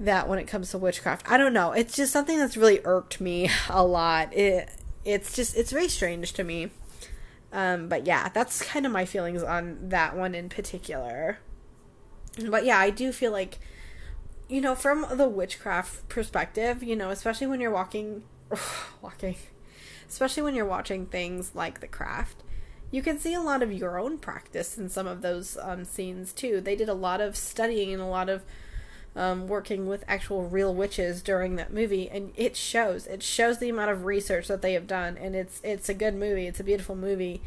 that 0.00 0.28
when 0.28 0.38
it 0.38 0.46
comes 0.46 0.70
to 0.70 0.78
witchcraft. 0.78 1.30
I 1.30 1.36
don't 1.36 1.52
know. 1.52 1.72
It's 1.72 1.94
just 1.94 2.12
something 2.12 2.38
that's 2.38 2.56
really 2.56 2.80
irked 2.84 3.20
me 3.20 3.50
a 3.68 3.84
lot. 3.84 4.34
It 4.34 4.70
it's 5.04 5.34
just 5.34 5.56
it's 5.56 5.70
very 5.70 5.88
strange 5.88 6.32
to 6.34 6.44
me. 6.44 6.70
Um, 7.52 7.88
but 7.88 8.06
yeah, 8.06 8.28
that's 8.28 8.62
kind 8.62 8.86
of 8.86 8.92
my 8.92 9.04
feelings 9.04 9.42
on 9.42 9.88
that 9.88 10.16
one 10.16 10.34
in 10.34 10.48
particular. 10.48 11.38
But 12.48 12.64
yeah, 12.64 12.78
I 12.78 12.90
do 12.90 13.12
feel 13.12 13.32
like 13.32 13.58
you 14.48 14.60
know, 14.60 14.74
from 14.74 15.06
the 15.12 15.28
witchcraft 15.28 16.08
perspective, 16.08 16.82
you 16.82 16.96
know, 16.96 17.10
especially 17.10 17.46
when 17.46 17.60
you're 17.60 17.70
walking 17.70 18.24
walking 19.02 19.36
especially 20.10 20.42
when 20.42 20.56
you're 20.56 20.66
watching 20.66 21.06
things 21.06 21.54
like 21.54 21.78
The 21.80 21.86
Craft, 21.86 22.42
you 22.90 23.00
can 23.00 23.18
see 23.20 23.32
a 23.32 23.40
lot 23.40 23.62
of 23.62 23.72
your 23.72 23.98
own 23.98 24.18
practice 24.18 24.76
in 24.76 24.88
some 24.88 25.06
of 25.06 25.22
those 25.22 25.56
um, 25.62 25.84
scenes 25.84 26.32
too. 26.32 26.60
They 26.60 26.74
did 26.74 26.88
a 26.88 26.94
lot 26.94 27.20
of 27.20 27.36
studying 27.36 27.92
and 27.92 28.02
a 28.02 28.06
lot 28.06 28.28
of 28.28 28.42
um, 29.14 29.46
working 29.46 29.86
with 29.86 30.04
actual 30.08 30.48
real 30.48 30.74
witches 30.74 31.22
during 31.22 31.54
that 31.56 31.72
movie, 31.72 32.10
and 32.10 32.32
it 32.34 32.56
shows. 32.56 33.06
It 33.06 33.22
shows 33.22 33.58
the 33.58 33.68
amount 33.68 33.92
of 33.92 34.04
research 34.04 34.48
that 34.48 34.62
they 34.62 34.72
have 34.72 34.88
done, 34.88 35.16
and 35.16 35.36
it's 35.36 35.60
it's 35.62 35.88
a 35.88 35.94
good 35.94 36.14
movie. 36.14 36.46
It's 36.46 36.60
a 36.60 36.64
beautiful 36.64 36.96
movie. 36.96 37.40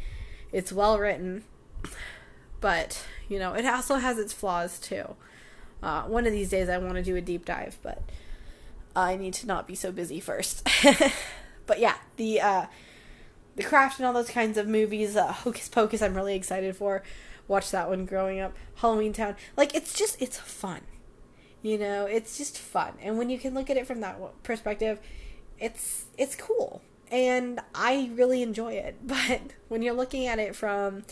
It's 0.51 0.71
well 0.71 0.97
written, 0.97 1.43
but 2.63 3.05
you 3.27 3.37
know 3.37 3.53
it 3.53 3.65
also 3.65 3.95
has 3.95 4.17
its 4.17 4.31
flaws 4.31 4.79
too. 4.79 5.15
Uh, 5.83 6.03
one 6.03 6.25
of 6.25 6.31
these 6.31 6.49
days, 6.49 6.69
I 6.69 6.77
want 6.77 6.95
to 6.95 7.03
do 7.03 7.17
a 7.17 7.21
deep 7.21 7.43
dive, 7.43 7.77
but 7.83 8.01
I 8.95 9.17
need 9.17 9.33
to 9.35 9.47
not 9.47 9.67
be 9.67 9.75
so 9.75 9.91
busy 9.91 10.21
first. 10.21 10.65
but 11.65 11.79
yeah, 11.79 11.95
the 12.15 12.39
uh, 12.39 12.65
the 13.57 13.63
craft 13.63 13.99
and 13.99 14.07
all 14.07 14.13
those 14.13 14.29
kinds 14.29 14.57
of 14.57 14.65
movies, 14.65 15.17
uh, 15.17 15.33
Hocus 15.33 15.67
Pocus, 15.67 16.01
I'm 16.01 16.15
really 16.15 16.35
excited 16.35 16.77
for. 16.77 17.03
Watch 17.49 17.69
that 17.71 17.89
one 17.89 18.05
growing 18.05 18.39
up. 18.39 18.55
Halloween 18.75 19.11
Town, 19.11 19.35
like 19.57 19.75
it's 19.75 19.93
just 19.93 20.19
it's 20.21 20.37
fun, 20.37 20.81
you 21.61 21.77
know. 21.77 22.05
It's 22.05 22.37
just 22.37 22.57
fun, 22.57 22.93
and 23.01 23.17
when 23.17 23.29
you 23.29 23.37
can 23.37 23.53
look 23.53 23.69
at 23.69 23.75
it 23.75 23.85
from 23.85 23.99
that 23.99 24.17
perspective, 24.43 24.99
it's 25.59 26.05
it's 26.17 26.37
cool, 26.37 26.81
and 27.11 27.59
I 27.75 28.09
really 28.15 28.41
enjoy 28.41 28.75
it. 28.75 28.95
But 29.05 29.41
when 29.67 29.81
you're 29.81 29.93
looking 29.93 30.27
at 30.27 30.39
it 30.39 30.55
from 30.55 31.03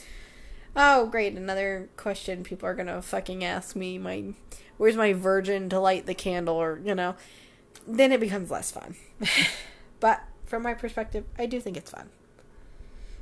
Oh, 0.75 1.07
great! 1.07 1.33
Another 1.33 1.89
question 1.97 2.43
people 2.43 2.67
are 2.67 2.75
gonna 2.75 3.01
fucking 3.01 3.43
ask 3.43 3.75
me. 3.75 3.97
My, 3.97 4.33
where's 4.77 4.95
my 4.95 5.13
virgin 5.13 5.69
to 5.69 5.79
light 5.79 6.05
the 6.05 6.13
candle, 6.13 6.55
or 6.55 6.79
you 6.83 6.95
know, 6.95 7.15
then 7.87 8.11
it 8.11 8.19
becomes 8.19 8.49
less 8.49 8.71
fun. 8.71 8.95
but 9.99 10.23
from 10.45 10.63
my 10.63 10.73
perspective, 10.73 11.25
I 11.37 11.45
do 11.45 11.59
think 11.59 11.77
it's 11.77 11.91
fun. 11.91 12.09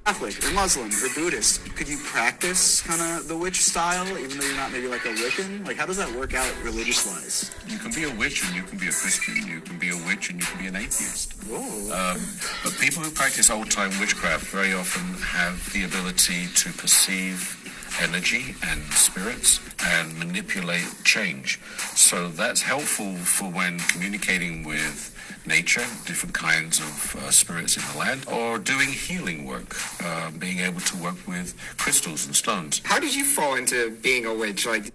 Catholic 0.06 0.44
or 0.44 0.54
Muslim 0.54 0.90
or 0.90 1.14
Buddhist, 1.14 1.76
could 1.76 1.88
you 1.88 1.98
practice 1.98 2.82
kind 2.82 3.02
of 3.02 3.28
the 3.28 3.38
witch 3.38 3.62
style, 3.62 4.08
even 4.18 4.38
though 4.40 4.46
you're 4.46 4.56
not 4.56 4.72
maybe 4.72 4.88
like 4.88 5.06
a 5.06 5.10
Wiccan? 5.10 5.66
Like, 5.68 5.78
how 5.78 5.86
does 5.86 5.98
that 5.98 6.12
work 6.14 6.34
out 6.34 6.52
religious 6.64 7.06
wise? 7.06 7.52
You 7.68 7.78
can 7.78 7.92
be 7.92 8.06
a 8.06 8.16
witch 8.16 8.44
and 8.46 8.56
you 8.56 8.64
can 8.64 8.80
be 8.80 8.88
a 8.88 8.92
Christian. 8.92 9.36
You 9.48 9.62
can 9.62 9.78
be 9.78 9.90
a 9.90 9.98
witch 10.08 10.30
and 10.32 10.40
you 10.40 10.46
can 10.46 10.60
be 10.60 10.68
an 10.68 10.76
atheist. 10.76 11.36
Um, 11.52 12.18
but 12.64 12.74
people 12.80 13.04
who 13.04 13.12
practice 13.12 13.50
old 13.50 13.70
time 13.70 13.92
witchcraft 14.00 14.46
very 14.48 14.74
often 14.74 15.04
have 15.22 15.72
the 15.74 15.84
ability 15.84 16.48
to 16.56 16.74
perceive 16.74 17.56
energy 18.02 18.56
and 18.64 18.82
spirits 18.94 19.60
and 19.84 20.18
manipulate 20.18 20.88
change. 21.04 21.60
So 21.96 22.30
that's 22.30 22.62
helpful 22.62 23.16
for 23.16 23.46
when 23.46 23.80
communicating 23.80 24.64
with 24.64 25.16
nature, 25.46 25.86
different 26.06 26.34
kinds 26.34 26.80
of 26.80 27.16
uh, 27.18 27.32
spirits 27.32 27.78
in 27.78 27.84
the 27.92 27.98
land, 27.98 28.26
or 28.28 28.58
doing 28.58 28.90
healing 28.90 29.46
work, 29.46 29.76
uh, 30.04 30.32
being 30.32 30.60
able 30.60 30.82
to 30.82 30.98
work 30.98 31.28
with 31.28 31.56
crystals 31.78 32.26
and 32.26 32.36
stones. 32.36 32.82
How 32.84 33.00
did 33.00 33.16
you 33.16 33.26
fall 33.26 33.56
into 33.56 33.92
being 33.92 34.26
a 34.26 34.34
witch? 34.34 34.66
Like, 34.66 34.94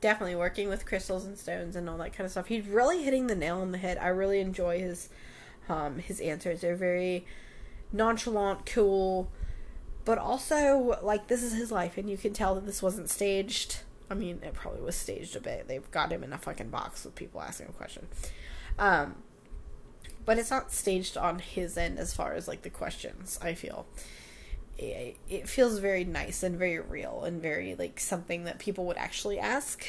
Definitely 0.00 0.36
working 0.36 0.68
with 0.68 0.86
crystals 0.86 1.24
and 1.24 1.38
stones 1.38 1.74
and 1.74 1.88
all 1.88 1.98
that 1.98 2.12
kind 2.12 2.26
of 2.26 2.30
stuff. 2.30 2.46
He's 2.46 2.66
really 2.66 3.02
hitting 3.02 3.26
the 3.26 3.34
nail 3.34 3.60
on 3.60 3.72
the 3.72 3.78
head. 3.78 3.98
I 3.98 4.08
really 4.08 4.40
enjoy 4.40 4.78
his 4.78 5.08
um, 5.68 5.98
his 5.98 6.20
answers. 6.20 6.60
They're 6.60 6.76
very 6.76 7.26
nonchalant, 7.92 8.66
cool, 8.66 9.30
but 10.04 10.18
also 10.18 10.98
like 11.02 11.28
this 11.28 11.42
is 11.42 11.54
his 11.54 11.72
life, 11.72 11.96
and 11.98 12.08
you 12.08 12.16
can 12.16 12.32
tell 12.32 12.54
that 12.54 12.66
this 12.66 12.82
wasn't 12.82 13.10
staged. 13.10 13.80
I 14.10 14.14
mean, 14.14 14.40
it 14.42 14.54
probably 14.54 14.80
was 14.80 14.94
staged 14.94 15.34
a 15.34 15.40
bit. 15.40 15.66
They've 15.66 15.90
got 15.90 16.12
him 16.12 16.22
in 16.22 16.32
a 16.32 16.38
fucking 16.38 16.68
box 16.68 17.04
with 17.04 17.16
people 17.16 17.42
asking 17.42 17.66
him 17.66 17.72
a 17.74 17.76
question. 17.76 18.06
Um, 18.78 19.16
but 20.26 20.38
it's 20.38 20.50
not 20.50 20.72
staged 20.72 21.16
on 21.16 21.38
his 21.38 21.78
end 21.78 21.98
as 21.98 22.12
far 22.12 22.34
as 22.34 22.46
like 22.46 22.62
the 22.62 22.70
questions. 22.70 23.38
I 23.40 23.54
feel 23.54 23.86
it, 24.78 25.16
it 25.28 25.48
feels 25.48 25.78
very 25.78 26.04
nice 26.04 26.42
and 26.42 26.58
very 26.58 26.78
real 26.78 27.24
and 27.24 27.40
very 27.40 27.74
like 27.74 27.98
something 27.98 28.44
that 28.44 28.58
people 28.58 28.84
would 28.86 28.98
actually 28.98 29.38
ask. 29.38 29.86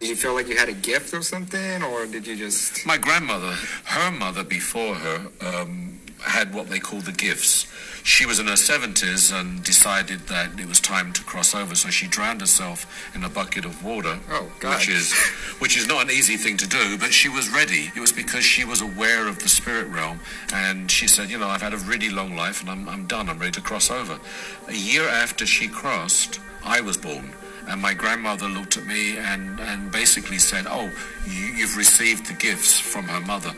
did 0.00 0.08
you 0.08 0.16
feel 0.16 0.32
like 0.32 0.48
you 0.48 0.56
had 0.56 0.68
a 0.68 0.72
gift 0.72 1.12
or 1.12 1.22
something, 1.22 1.82
or 1.82 2.06
did 2.06 2.26
you 2.26 2.36
just? 2.36 2.86
My 2.86 2.96
grandmother, 2.96 3.54
her 3.84 4.10
mother 4.10 4.44
before 4.44 4.94
her, 4.94 5.28
um, 5.40 6.00
had 6.24 6.54
what 6.54 6.68
they 6.68 6.78
call 6.78 7.00
the 7.00 7.12
gifts. 7.12 7.66
She 8.04 8.26
was 8.26 8.40
in 8.40 8.46
her 8.46 8.54
70s 8.54 9.32
and 9.32 9.62
decided 9.62 10.20
that 10.26 10.58
it 10.58 10.66
was 10.66 10.80
time 10.80 11.12
to 11.12 11.22
cross 11.22 11.54
over, 11.54 11.74
so 11.74 11.88
she 11.88 12.08
drowned 12.08 12.40
herself 12.40 13.14
in 13.14 13.22
a 13.22 13.28
bucket 13.28 13.64
of 13.64 13.84
water. 13.84 14.18
Oh, 14.30 14.50
God. 14.58 14.78
Which 14.78 14.88
is, 14.88 15.12
which 15.60 15.76
is 15.76 15.86
not 15.86 16.02
an 16.02 16.10
easy 16.10 16.36
thing 16.36 16.56
to 16.56 16.66
do, 16.66 16.98
but 16.98 17.12
she 17.12 17.28
was 17.28 17.48
ready. 17.50 17.92
It 17.94 18.00
was 18.00 18.12
because 18.12 18.44
she 18.44 18.64
was 18.64 18.80
aware 18.80 19.28
of 19.28 19.38
the 19.38 19.48
spirit 19.48 19.86
realm, 19.88 20.18
and 20.52 20.90
she 20.90 21.06
said, 21.06 21.30
you 21.30 21.38
know, 21.38 21.48
I've 21.48 21.62
had 21.62 21.74
a 21.74 21.78
really 21.78 22.10
long 22.10 22.34
life, 22.34 22.60
and 22.60 22.70
I'm, 22.70 22.88
I'm 22.88 23.06
done. 23.06 23.28
I'm 23.28 23.38
ready 23.38 23.52
to 23.52 23.60
cross 23.60 23.90
over. 23.90 24.18
A 24.66 24.74
year 24.74 25.08
after 25.08 25.46
she 25.46 25.68
crossed, 25.68 26.40
I 26.64 26.80
was 26.80 26.96
born. 26.96 27.32
And 27.68 27.80
my 27.80 27.94
grandmother 27.94 28.48
looked 28.48 28.76
at 28.76 28.86
me 28.86 29.16
and, 29.18 29.60
and 29.60 29.92
basically 29.92 30.38
said, 30.38 30.66
Oh, 30.68 30.90
you, 31.26 31.44
you've 31.44 31.76
received 31.76 32.26
the 32.26 32.34
gifts 32.34 32.78
from 32.78 33.04
her 33.04 33.20
mother. 33.20 33.52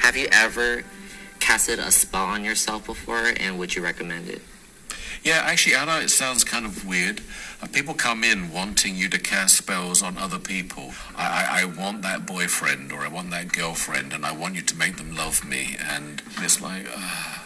Have 0.00 0.16
you 0.16 0.26
ever 0.32 0.82
casted 1.44 1.78
a 1.78 1.92
spell 1.92 2.24
on 2.24 2.42
yourself 2.42 2.86
before, 2.86 3.34
and 3.38 3.58
would 3.58 3.76
you 3.76 3.82
recommend 3.82 4.30
it? 4.30 4.40
Yeah, 5.22 5.42
actually, 5.44 5.76
I 5.76 5.84
know 5.84 6.00
it 6.00 6.08
sounds 6.08 6.42
kind 6.42 6.64
of 6.64 6.86
weird. 6.86 7.20
Uh, 7.60 7.66
people 7.66 7.92
come 7.92 8.24
in 8.24 8.50
wanting 8.50 8.96
you 8.96 9.10
to 9.10 9.18
cast 9.18 9.58
spells 9.58 10.02
on 10.02 10.16
other 10.16 10.38
people. 10.38 10.94
I, 11.14 11.26
I, 11.26 11.60
I 11.60 11.64
want 11.66 12.00
that 12.00 12.24
boyfriend 12.24 12.92
or 12.92 13.00
I 13.00 13.08
want 13.08 13.30
that 13.32 13.52
girlfriend, 13.52 14.14
and 14.14 14.24
I 14.24 14.32
want 14.32 14.54
you 14.54 14.62
to 14.62 14.74
make 14.74 14.96
them 14.96 15.14
love 15.14 15.44
me. 15.46 15.76
And 15.78 16.22
it's 16.38 16.62
like, 16.62 16.86
uh, 16.96 17.38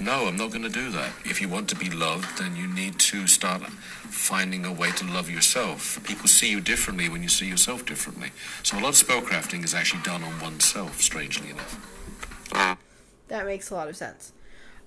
no, 0.00 0.26
I'm 0.26 0.36
not 0.36 0.50
going 0.50 0.64
to 0.64 0.68
do 0.68 0.90
that. 0.90 1.12
If 1.24 1.40
you 1.40 1.48
want 1.48 1.68
to 1.68 1.76
be 1.76 1.88
loved, 1.88 2.38
then 2.38 2.56
you 2.56 2.66
need 2.66 2.98
to 2.98 3.28
start 3.28 3.62
finding 3.62 4.64
a 4.64 4.72
way 4.72 4.90
to 4.90 5.04
love 5.04 5.30
yourself. 5.30 6.02
People 6.02 6.26
see 6.26 6.50
you 6.50 6.60
differently 6.60 7.08
when 7.08 7.22
you 7.22 7.28
see 7.28 7.46
yourself 7.46 7.86
differently. 7.86 8.30
So 8.64 8.76
a 8.76 8.80
lot 8.80 9.00
of 9.00 9.06
spellcrafting 9.06 9.62
is 9.62 9.72
actually 9.72 10.02
done 10.02 10.24
on 10.24 10.40
oneself, 10.40 11.00
strangely 11.00 11.50
enough. 11.50 12.85
That 13.28 13.46
makes 13.46 13.70
a 13.70 13.74
lot 13.74 13.88
of 13.88 13.96
sense. 13.96 14.32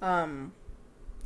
Um, 0.02 0.54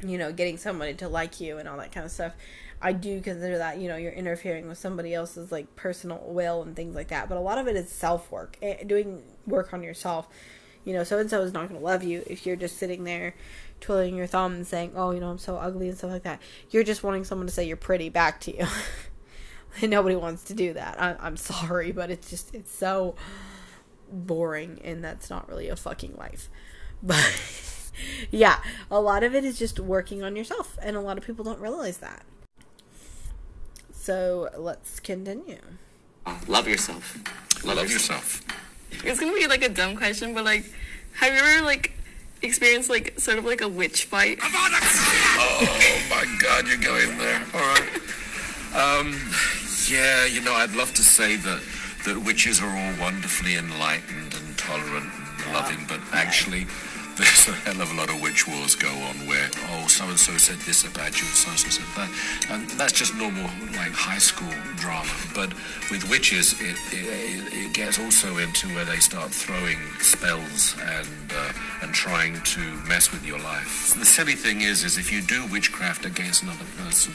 you 0.02 0.18
know, 0.18 0.32
getting 0.32 0.58
somebody 0.58 0.94
to 0.96 1.08
like 1.08 1.40
you 1.40 1.58
and 1.58 1.68
all 1.68 1.78
that 1.78 1.92
kind 1.92 2.06
of 2.06 2.12
stuff. 2.12 2.34
I 2.82 2.92
do 2.92 3.22
consider 3.22 3.60
that, 3.60 3.80
you 3.80 3.88
know, 3.88 3.96
you're 3.96 4.12
interfering 4.12 4.68
with 4.68 4.78
somebody 4.78 5.14
else's 5.14 5.52
like 5.52 5.74
personal 5.76 6.22
will 6.28 6.62
and 6.62 6.76
things 6.76 6.96
like 6.96 7.08
that. 7.10 7.30
But 7.30 7.38
a 7.38 7.42
lot 7.42 7.58
of 7.58 7.68
it 7.68 7.76
is 7.76 7.90
self 7.90 8.30
work, 8.32 8.58
doing 8.86 9.24
work 9.48 9.74
on 9.74 9.84
yourself. 9.84 10.28
You 10.84 10.92
know, 10.92 11.06
so 11.06 11.18
and 11.18 11.30
so 11.30 11.42
is 11.42 11.54
not 11.54 11.70
going 11.70 11.80
to 11.80 11.86
love 11.86 12.04
you 12.04 12.24
if 12.28 12.46
you're 12.46 12.58
just 12.58 12.78
sitting 12.78 13.06
there 13.06 13.36
twiddling 13.80 14.16
your 14.18 14.28
thumb 14.28 14.54
and 14.54 14.68
saying, 14.68 14.94
"Oh, 14.96 15.12
you 15.12 15.22
know, 15.22 15.30
I'm 15.30 15.38
so 15.38 15.56
ugly" 15.56 15.88
and 15.88 15.98
stuff 15.98 16.12
like 16.12 16.24
that. 16.24 16.42
You're 16.72 16.84
just 16.84 17.04
wanting 17.04 17.24
someone 17.24 17.48
to 17.48 17.54
say 17.54 17.66
you're 17.66 17.78
pretty 17.78 18.10
back 18.10 18.42
to 18.42 18.58
you. 18.58 18.68
and 19.82 19.92
nobody 19.92 20.16
wants 20.16 20.44
to 20.46 20.54
do 20.54 20.74
that. 20.74 21.02
I, 21.02 21.16
I'm 21.20 21.38
sorry, 21.38 21.92
but 21.92 22.10
it's 22.10 22.30
just 22.30 22.54
it's 22.54 22.74
so 22.74 23.16
boring, 24.12 24.80
and 24.84 25.04
that's 25.04 25.30
not 25.30 25.48
really 25.48 25.70
a 25.70 25.76
fucking 25.76 26.16
life. 26.18 26.50
But 27.04 27.42
yeah, 28.32 28.60
a 28.90 29.00
lot 29.02 29.24
of 29.24 29.36
it 29.36 29.44
is 29.44 29.60
just 29.60 29.80
working 29.80 30.24
on 30.24 30.36
yourself, 30.36 30.78
and 30.82 30.96
a 30.96 31.02
lot 31.02 31.18
of 31.18 31.26
people 31.26 31.44
don't 31.44 31.60
realize 31.60 31.98
that. 31.98 32.24
So 33.92 34.50
let's 34.58 35.00
continue. 35.00 35.60
Love 36.48 36.68
yourself. 36.68 37.18
Love, 37.64 37.78
Love 37.78 37.92
yourself. 37.92 38.42
yourself. 38.42 39.06
It's 39.06 39.20
gonna 39.20 39.34
be 39.34 39.48
like 39.48 39.64
a 39.64 39.70
dumb 39.70 39.96
question, 39.98 40.34
but 40.34 40.46
like, 40.46 40.66
have 41.16 41.34
you 41.34 41.40
ever 41.40 41.66
like 41.66 41.94
experienced 42.42 42.90
like 42.90 43.20
sort 43.20 43.38
of 43.38 43.46
like 43.46 43.62
a 43.62 43.68
witch 43.68 44.06
fight? 44.06 44.40
Oh 45.36 46.02
my 46.10 46.26
God, 46.42 46.68
you're 46.68 46.78
going 46.78 47.18
there. 47.18 47.42
All 47.54 47.60
right. 47.62 47.90
Um, 48.76 49.14
yeah, 49.90 50.26
you 50.26 50.42
know, 50.42 50.54
I'd 50.54 50.74
love 50.76 50.94
to 50.94 51.02
say 51.02 51.36
that 51.38 51.62
that 52.06 52.24
witches 52.24 52.62
are 52.62 52.68
all 52.68 52.94
wonderfully 53.00 53.56
enlightened 53.56 54.34
and 54.34 54.58
tolerant 54.58 55.10
and 55.46 55.54
loving, 55.54 55.86
but 55.88 56.00
actually 56.12 56.68
there's 57.18 57.48
a 57.48 57.54
hell 57.54 57.82
of 57.82 57.92
a 57.92 57.96
lot 57.96 58.10
of 58.10 58.22
witch 58.22 58.48
wars 58.48 58.76
go 58.76 58.90
on 58.90 59.28
where, 59.28 59.50
oh, 59.72 59.88
so 59.88 60.06
and 60.06 60.20
so 60.20 60.38
said 60.38 60.58
this 60.60 60.84
about 60.84 61.20
you, 61.22 61.28
and 61.28 61.36
so 61.36 61.50
and 61.50 61.60
so 61.60 61.70
said 61.70 61.86
that. 61.96 62.10
And 62.50 62.70
that's 62.72 62.94
just 62.94 63.16
normal, 63.16 63.44
like, 63.78 63.92
high 63.92 64.18
school 64.18 64.54
drama. 64.76 65.12
But 65.36 65.54
with 65.92 66.10
witches, 66.10 66.54
it, 66.60 66.78
it, 66.92 67.06
it, 67.06 67.54
it 67.54 67.74
gets 67.74 68.00
also 68.00 68.38
into 68.38 68.68
where 68.70 68.86
they 68.86 68.98
start 68.98 69.32
throwing 69.32 69.78
spells 70.00 70.76
and, 70.82 71.32
uh, 71.36 71.54
and 71.82 71.94
trying 71.94 72.42
to 72.42 72.62
mess 72.88 73.12
with 73.12 73.26
your 73.26 73.40
life. 73.40 73.94
The 73.98 74.06
silly 74.06 74.36
thing 74.36 74.62
is, 74.62 74.84
is 74.84 74.98
if 74.98 75.12
you 75.12 75.22
do 75.22 75.46
witchcraft 75.48 76.06
against 76.06 76.44
another 76.44 76.66
person, 76.84 77.14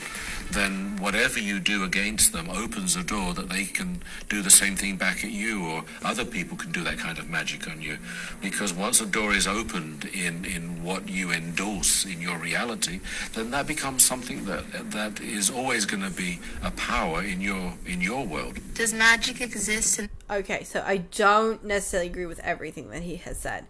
then 0.53 0.97
whatever 1.01 1.39
you 1.39 1.61
do 1.61 1.85
against 1.85 2.33
them 2.33 2.49
opens 2.51 2.97
a 2.97 3.03
door 3.03 3.35
that 3.35 3.49
they 3.49 3.65
can 3.65 4.03
do 4.29 4.43
the 4.43 4.51
same 4.51 4.77
thing 4.77 4.97
back 4.97 5.25
at 5.25 5.31
you, 5.31 5.65
or 5.65 5.85
other 6.03 6.25
people 6.25 6.57
can 6.57 6.73
do 6.73 6.83
that 6.85 6.99
kind 6.99 7.19
of 7.19 7.29
magic 7.29 7.69
on 7.69 7.81
you. 7.81 7.99
Because 8.41 8.73
once 8.73 9.01
a 9.01 9.07
door 9.07 9.33
is 9.33 9.47
opened 9.47 10.05
in, 10.07 10.45
in 10.45 10.83
what 10.83 11.09
you 11.09 11.31
endorse 11.31 12.05
in 12.05 12.21
your 12.21 12.39
reality, 12.39 13.01
then 13.35 13.51
that 13.51 13.67
becomes 13.67 14.05
something 14.05 14.45
that 14.47 14.91
that 14.91 15.21
is 15.21 15.51
always 15.51 15.85
going 15.85 16.03
to 16.03 16.11
be 16.11 16.41
a 16.63 16.71
power 16.73 17.23
in 17.23 17.41
your 17.41 17.75
in 17.87 18.01
your 18.01 18.25
world. 18.25 18.59
Does 18.75 18.95
magic 18.95 19.41
exist 19.41 19.99
in 19.99 20.09
Okay, 20.31 20.63
so 20.63 20.83
I 20.85 20.99
don't 20.99 21.65
necessarily 21.65 22.09
agree 22.11 22.27
with 22.27 22.39
everything 22.41 22.91
that 22.91 23.03
he 23.03 23.17
has 23.17 23.39
said. 23.39 23.67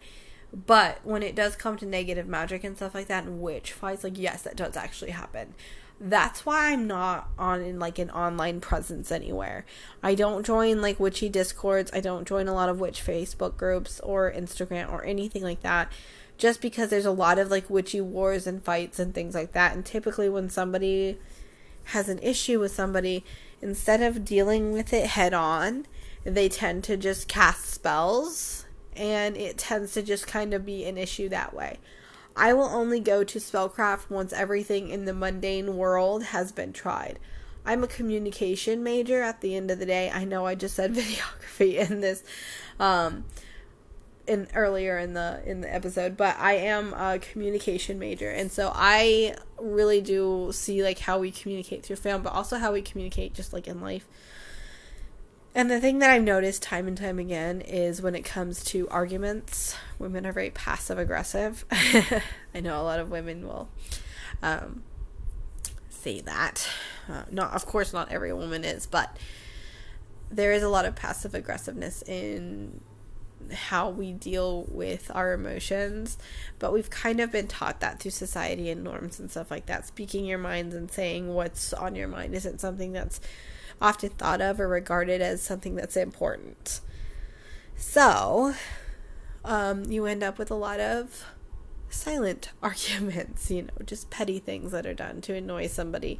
But 0.52 0.98
when 1.04 1.22
it 1.22 1.36
does 1.36 1.54
come 1.54 1.76
to 1.76 1.86
negative 1.86 2.26
magic 2.26 2.64
and 2.64 2.76
stuff 2.76 2.94
like 2.94 3.06
that 3.06 3.24
and 3.24 3.40
witch 3.40 3.72
fights, 3.72 4.02
like 4.02 4.18
yes, 4.18 4.42
that 4.42 4.56
does 4.56 4.76
actually 4.76 5.12
happen. 5.12 5.54
That's 6.00 6.46
why 6.46 6.72
I'm 6.72 6.86
not 6.86 7.28
on 7.38 7.60
in 7.60 7.80
like 7.80 7.98
an 7.98 8.10
online 8.10 8.60
presence 8.60 9.10
anywhere. 9.10 9.64
I 10.02 10.14
don't 10.14 10.46
join 10.46 10.80
like 10.80 11.00
witchy 11.00 11.28
discords. 11.28 11.90
I 11.92 12.00
don't 12.00 12.26
join 12.26 12.46
a 12.46 12.54
lot 12.54 12.68
of 12.68 12.78
witch 12.78 13.04
Facebook 13.04 13.56
groups 13.56 13.98
or 14.00 14.32
Instagram 14.32 14.92
or 14.92 15.04
anything 15.04 15.42
like 15.42 15.62
that. 15.62 15.90
Just 16.36 16.60
because 16.60 16.90
there's 16.90 17.04
a 17.04 17.10
lot 17.10 17.40
of 17.40 17.50
like 17.50 17.68
witchy 17.68 18.00
wars 18.00 18.46
and 18.46 18.62
fights 18.62 19.00
and 19.00 19.12
things 19.12 19.34
like 19.34 19.52
that. 19.52 19.74
And 19.74 19.84
typically 19.84 20.28
when 20.28 20.48
somebody 20.48 21.18
has 21.86 22.08
an 22.08 22.20
issue 22.20 22.60
with 22.60 22.70
somebody, 22.72 23.24
instead 23.60 24.00
of 24.00 24.24
dealing 24.24 24.72
with 24.72 24.92
it 24.92 25.06
head 25.06 25.34
on, 25.34 25.84
they 26.22 26.48
tend 26.48 26.84
to 26.84 26.96
just 26.96 27.26
cast 27.26 27.66
spells 27.66 28.66
and 28.94 29.36
it 29.36 29.58
tends 29.58 29.94
to 29.94 30.02
just 30.02 30.26
kind 30.28 30.54
of 30.54 30.64
be 30.64 30.84
an 30.84 30.96
issue 30.96 31.28
that 31.28 31.54
way. 31.54 31.78
I 32.38 32.52
will 32.52 32.66
only 32.66 33.00
go 33.00 33.24
to 33.24 33.38
spellcraft 33.40 34.08
once 34.08 34.32
everything 34.32 34.90
in 34.90 35.04
the 35.04 35.12
mundane 35.12 35.76
world 35.76 36.22
has 36.22 36.52
been 36.52 36.72
tried. 36.72 37.18
I'm 37.66 37.82
a 37.82 37.88
communication 37.88 38.84
major 38.84 39.22
at 39.22 39.40
the 39.40 39.56
end 39.56 39.72
of 39.72 39.80
the 39.80 39.86
day. 39.86 40.08
I 40.08 40.24
know 40.24 40.46
I 40.46 40.54
just 40.54 40.76
said 40.76 40.94
videography 40.94 41.74
in 41.74 42.00
this 42.00 42.22
um 42.78 43.24
in 44.28 44.46
earlier 44.54 44.98
in 44.98 45.14
the 45.14 45.42
in 45.44 45.62
the 45.62 45.74
episode, 45.74 46.16
but 46.16 46.38
I 46.38 46.54
am 46.54 46.94
a 46.94 47.18
communication 47.18 47.98
major 47.98 48.30
and 48.30 48.52
so 48.52 48.70
I 48.72 49.34
really 49.60 50.00
do 50.00 50.50
see 50.52 50.84
like 50.84 51.00
how 51.00 51.18
we 51.18 51.32
communicate 51.32 51.82
through 51.84 51.96
film, 51.96 52.22
but 52.22 52.32
also 52.32 52.56
how 52.58 52.72
we 52.72 52.82
communicate 52.82 53.34
just 53.34 53.52
like 53.52 53.66
in 53.66 53.80
life. 53.80 54.06
And 55.58 55.68
the 55.68 55.80
thing 55.80 55.98
that 55.98 56.10
I've 56.10 56.22
noticed 56.22 56.62
time 56.62 56.86
and 56.86 56.96
time 56.96 57.18
again 57.18 57.62
is 57.62 58.00
when 58.00 58.14
it 58.14 58.24
comes 58.24 58.62
to 58.66 58.86
arguments, 58.90 59.74
women 59.98 60.24
are 60.24 60.30
very 60.30 60.50
passive 60.50 61.00
aggressive. 61.00 61.64
I 62.54 62.60
know 62.60 62.80
a 62.80 62.84
lot 62.84 63.00
of 63.00 63.10
women 63.10 63.44
will 63.44 63.68
um, 64.40 64.84
say 65.88 66.20
that. 66.20 66.68
Uh, 67.08 67.24
not, 67.32 67.54
of 67.54 67.66
course, 67.66 67.92
not 67.92 68.12
every 68.12 68.32
woman 68.32 68.62
is, 68.62 68.86
but 68.86 69.16
there 70.30 70.52
is 70.52 70.62
a 70.62 70.68
lot 70.68 70.84
of 70.84 70.94
passive 70.94 71.34
aggressiveness 71.34 72.02
in 72.02 72.80
how 73.52 73.90
we 73.90 74.12
deal 74.12 74.64
with 74.68 75.10
our 75.12 75.32
emotions. 75.32 76.18
But 76.60 76.72
we've 76.72 76.88
kind 76.88 77.18
of 77.18 77.32
been 77.32 77.48
taught 77.48 77.80
that 77.80 77.98
through 77.98 78.12
society 78.12 78.70
and 78.70 78.84
norms 78.84 79.18
and 79.18 79.28
stuff 79.28 79.50
like 79.50 79.66
that. 79.66 79.88
Speaking 79.88 80.24
your 80.24 80.38
minds 80.38 80.72
and 80.72 80.88
saying 80.88 81.34
what's 81.34 81.72
on 81.72 81.96
your 81.96 82.06
mind 82.06 82.36
isn't 82.36 82.60
something 82.60 82.92
that's 82.92 83.20
often 83.80 84.10
thought 84.10 84.40
of 84.40 84.60
or 84.60 84.68
regarded 84.68 85.20
as 85.20 85.42
something 85.42 85.74
that's 85.74 85.96
important. 85.96 86.80
So, 87.76 88.54
um, 89.44 89.84
you 89.84 90.06
end 90.06 90.22
up 90.22 90.38
with 90.38 90.50
a 90.50 90.54
lot 90.54 90.80
of 90.80 91.24
silent 91.88 92.50
arguments, 92.62 93.50
you 93.50 93.62
know, 93.62 93.84
just 93.84 94.10
petty 94.10 94.38
things 94.38 94.72
that 94.72 94.86
are 94.86 94.94
done 94.94 95.20
to 95.22 95.34
annoy 95.34 95.66
somebody. 95.68 96.18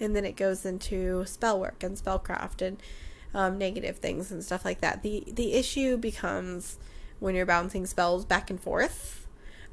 And 0.00 0.14
then 0.14 0.24
it 0.24 0.36
goes 0.36 0.64
into 0.64 1.24
spell 1.26 1.58
work 1.58 1.82
and 1.82 1.96
spellcraft 1.96 2.62
and 2.62 2.80
um, 3.34 3.58
negative 3.58 3.98
things 3.98 4.30
and 4.30 4.44
stuff 4.44 4.64
like 4.64 4.80
that. 4.80 5.02
The 5.02 5.24
the 5.26 5.54
issue 5.54 5.96
becomes 5.96 6.78
when 7.20 7.34
you're 7.34 7.46
bouncing 7.46 7.86
spells 7.86 8.24
back 8.24 8.50
and 8.50 8.60
forth, 8.60 9.26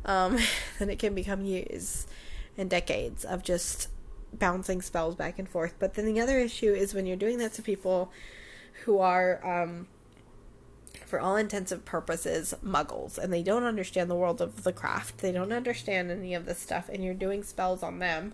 um, 0.03 0.37
then 0.79 0.89
it 0.89 0.99
can 0.99 1.13
become 1.13 1.45
years 1.45 2.07
and 2.57 2.69
decades 2.69 3.23
of 3.25 3.43
just 3.43 3.89
bouncing 4.39 4.81
spells 4.81 5.15
back 5.15 5.39
and 5.39 5.47
forth. 5.47 5.75
But 5.79 5.93
then 5.93 6.05
the 6.05 6.19
other 6.19 6.39
issue 6.39 6.73
is 6.73 6.93
when 6.93 7.05
you're 7.05 7.17
doing 7.17 7.37
that 7.39 7.53
to 7.53 7.61
people 7.61 8.11
who 8.83 8.99
are, 8.99 9.45
um, 9.45 9.87
for 11.05 11.19
all 11.19 11.35
intents 11.35 11.71
and 11.71 11.83
purposes, 11.85 12.53
muggles, 12.63 13.17
and 13.17 13.31
they 13.31 13.43
don't 13.43 13.63
understand 13.63 14.09
the 14.09 14.15
world 14.15 14.41
of 14.41 14.63
the 14.63 14.73
craft. 14.73 15.19
They 15.19 15.31
don't 15.31 15.51
understand 15.51 16.11
any 16.11 16.33
of 16.33 16.45
this 16.45 16.59
stuff, 16.59 16.89
and 16.89 17.03
you're 17.03 17.13
doing 17.13 17.43
spells 17.43 17.83
on 17.83 17.99
them 17.99 18.33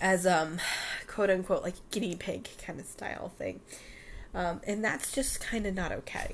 as 0.00 0.26
um 0.26 0.58
quote 1.06 1.30
unquote 1.30 1.62
like 1.62 1.74
guinea 1.90 2.16
pig 2.16 2.48
kind 2.64 2.80
of 2.80 2.86
style 2.86 3.30
thing. 3.38 3.60
Um, 4.34 4.60
and 4.66 4.84
that's 4.84 5.12
just 5.12 5.40
kind 5.40 5.66
of 5.66 5.74
not 5.74 5.92
okay. 5.92 6.32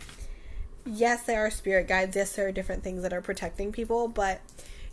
Yes, 0.87 1.23
there 1.25 1.45
are 1.45 1.51
spirit 1.51 1.87
guides. 1.87 2.17
Yes, 2.17 2.33
there 2.35 2.49
are 2.49 2.53
different 2.53 2.83
things 2.83 3.03
that 3.03 3.13
are 3.13 3.21
protecting 3.21 3.73
people, 3.73 4.09
but 4.09 4.41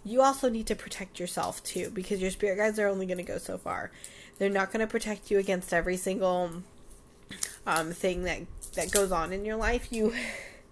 you 0.07 0.21
also 0.21 0.49
need 0.49 0.67
to 0.67 0.75
protect 0.75 1.19
yourself 1.19 1.63
too 1.63 1.89
because 1.91 2.21
your 2.21 2.31
spirit 2.31 2.57
guides 2.57 2.79
are 2.79 2.87
only 2.87 3.05
going 3.05 3.17
to 3.17 3.23
go 3.23 3.37
so 3.37 3.57
far. 3.57 3.91
They're 4.37 4.49
not 4.49 4.71
going 4.71 4.81
to 4.81 4.87
protect 4.87 5.31
you 5.31 5.39
against 5.39 5.73
every 5.73 5.97
single 5.97 6.63
um, 7.65 7.91
thing 7.91 8.23
that 8.23 8.41
that 8.73 8.91
goes 8.91 9.11
on 9.11 9.33
in 9.33 9.45
your 9.45 9.55
life. 9.55 9.91
You 9.91 10.13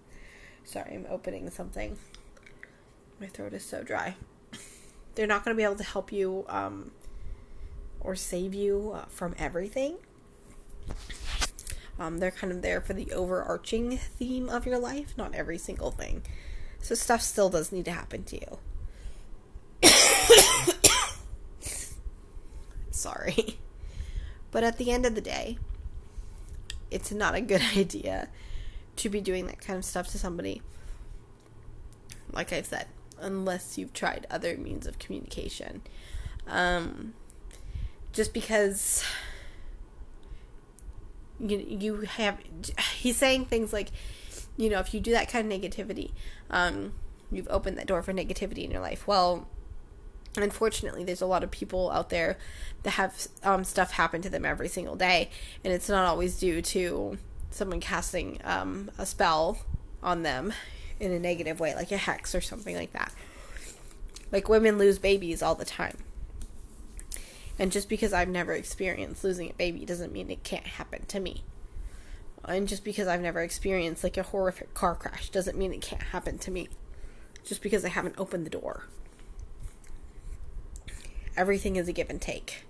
Sorry, 0.64 0.94
I'm 0.94 1.06
opening 1.08 1.48
something. 1.50 1.96
My 3.20 3.26
throat 3.26 3.52
is 3.52 3.64
so 3.64 3.82
dry. 3.82 4.16
They're 5.14 5.26
not 5.26 5.44
going 5.44 5.54
to 5.54 5.58
be 5.58 5.64
able 5.64 5.76
to 5.76 5.84
help 5.84 6.12
you 6.12 6.44
um, 6.48 6.90
or 8.00 8.16
save 8.16 8.52
you 8.52 8.92
uh, 8.94 9.04
from 9.08 9.34
everything. 9.38 9.96
Um, 11.98 12.18
they're 12.18 12.30
kind 12.30 12.52
of 12.52 12.62
there 12.62 12.80
for 12.80 12.92
the 12.92 13.12
overarching 13.12 13.96
theme 13.96 14.48
of 14.48 14.66
your 14.66 14.78
life, 14.78 15.14
not 15.16 15.34
every 15.34 15.56
single 15.56 15.90
thing. 15.90 16.22
So 16.80 16.94
stuff 16.94 17.22
still 17.22 17.48
does 17.48 17.72
need 17.72 17.86
to 17.86 17.92
happen 17.92 18.24
to 18.24 18.36
you. 18.36 18.58
Sorry. 23.06 23.58
But 24.52 24.64
at 24.64 24.78
the 24.78 24.90
end 24.90 25.04
of 25.04 25.14
the 25.14 25.20
day, 25.20 25.58
it's 26.90 27.12
not 27.12 27.34
a 27.34 27.42
good 27.42 27.60
idea 27.76 28.28
to 28.94 29.10
be 29.10 29.20
doing 29.20 29.46
that 29.48 29.60
kind 29.60 29.76
of 29.76 29.84
stuff 29.84 30.06
to 30.12 30.18
somebody. 30.18 30.62
Like 32.32 32.54
I've 32.54 32.64
said, 32.64 32.86
unless 33.20 33.76
you've 33.76 33.92
tried 33.92 34.26
other 34.30 34.56
means 34.56 34.86
of 34.86 34.98
communication. 34.98 35.82
Um, 36.46 37.12
just 38.12 38.32
because 38.32 39.04
you 41.38 41.58
you 41.58 42.00
have 42.02 42.38
he's 42.94 43.16
saying 43.16 43.44
things 43.44 43.74
like 43.74 43.88
you 44.56 44.70
know 44.70 44.78
if 44.78 44.94
you 44.94 45.00
do 45.00 45.10
that 45.10 45.28
kind 45.28 45.52
of 45.52 45.60
negativity 45.60 46.12
um 46.48 46.94
you've 47.30 47.48
opened 47.50 47.76
that 47.76 47.86
door 47.86 48.02
for 48.02 48.14
negativity 48.14 48.64
in 48.64 48.70
your 48.70 48.80
life 48.80 49.06
well 49.06 49.46
unfortunately 50.44 51.04
there's 51.04 51.20
a 51.20 51.26
lot 51.26 51.44
of 51.44 51.50
people 51.50 51.90
out 51.90 52.10
there 52.10 52.36
that 52.82 52.90
have 52.90 53.28
um, 53.42 53.64
stuff 53.64 53.92
happen 53.92 54.22
to 54.22 54.30
them 54.30 54.44
every 54.44 54.68
single 54.68 54.96
day 54.96 55.30
and 55.64 55.72
it's 55.72 55.88
not 55.88 56.06
always 56.06 56.38
due 56.38 56.60
to 56.62 57.18
someone 57.50 57.80
casting 57.80 58.38
um, 58.44 58.90
a 58.98 59.06
spell 59.06 59.58
on 60.02 60.22
them 60.22 60.52
in 61.00 61.12
a 61.12 61.18
negative 61.18 61.60
way 61.60 61.74
like 61.74 61.92
a 61.92 61.96
hex 61.96 62.34
or 62.34 62.40
something 62.40 62.76
like 62.76 62.92
that 62.92 63.12
like 64.32 64.48
women 64.48 64.78
lose 64.78 64.98
babies 64.98 65.42
all 65.42 65.54
the 65.54 65.64
time 65.64 65.96
and 67.58 67.72
just 67.72 67.88
because 67.88 68.12
I've 68.12 68.28
never 68.28 68.52
experienced 68.52 69.24
losing 69.24 69.50
a 69.50 69.54
baby 69.54 69.84
doesn't 69.84 70.12
mean 70.12 70.30
it 70.30 70.44
can't 70.44 70.66
happen 70.66 71.06
to 71.06 71.20
me. 71.20 71.42
And 72.44 72.68
just 72.68 72.84
because 72.84 73.08
I've 73.08 73.20
never 73.20 73.40
experienced 73.40 74.04
like 74.04 74.16
a 74.16 74.22
horrific 74.22 74.74
car 74.74 74.94
crash 74.94 75.30
doesn't 75.30 75.58
mean 75.58 75.72
it 75.72 75.80
can't 75.80 76.02
happen 76.02 76.38
to 76.38 76.50
me. 76.50 76.68
Just 77.44 77.62
because 77.62 77.84
I 77.84 77.88
haven't 77.88 78.18
opened 78.18 78.46
the 78.46 78.50
door. 78.50 78.86
Everything 81.36 81.76
is 81.76 81.86
a 81.86 81.92
give 81.92 82.08
and 82.08 82.20
take. 82.20 82.64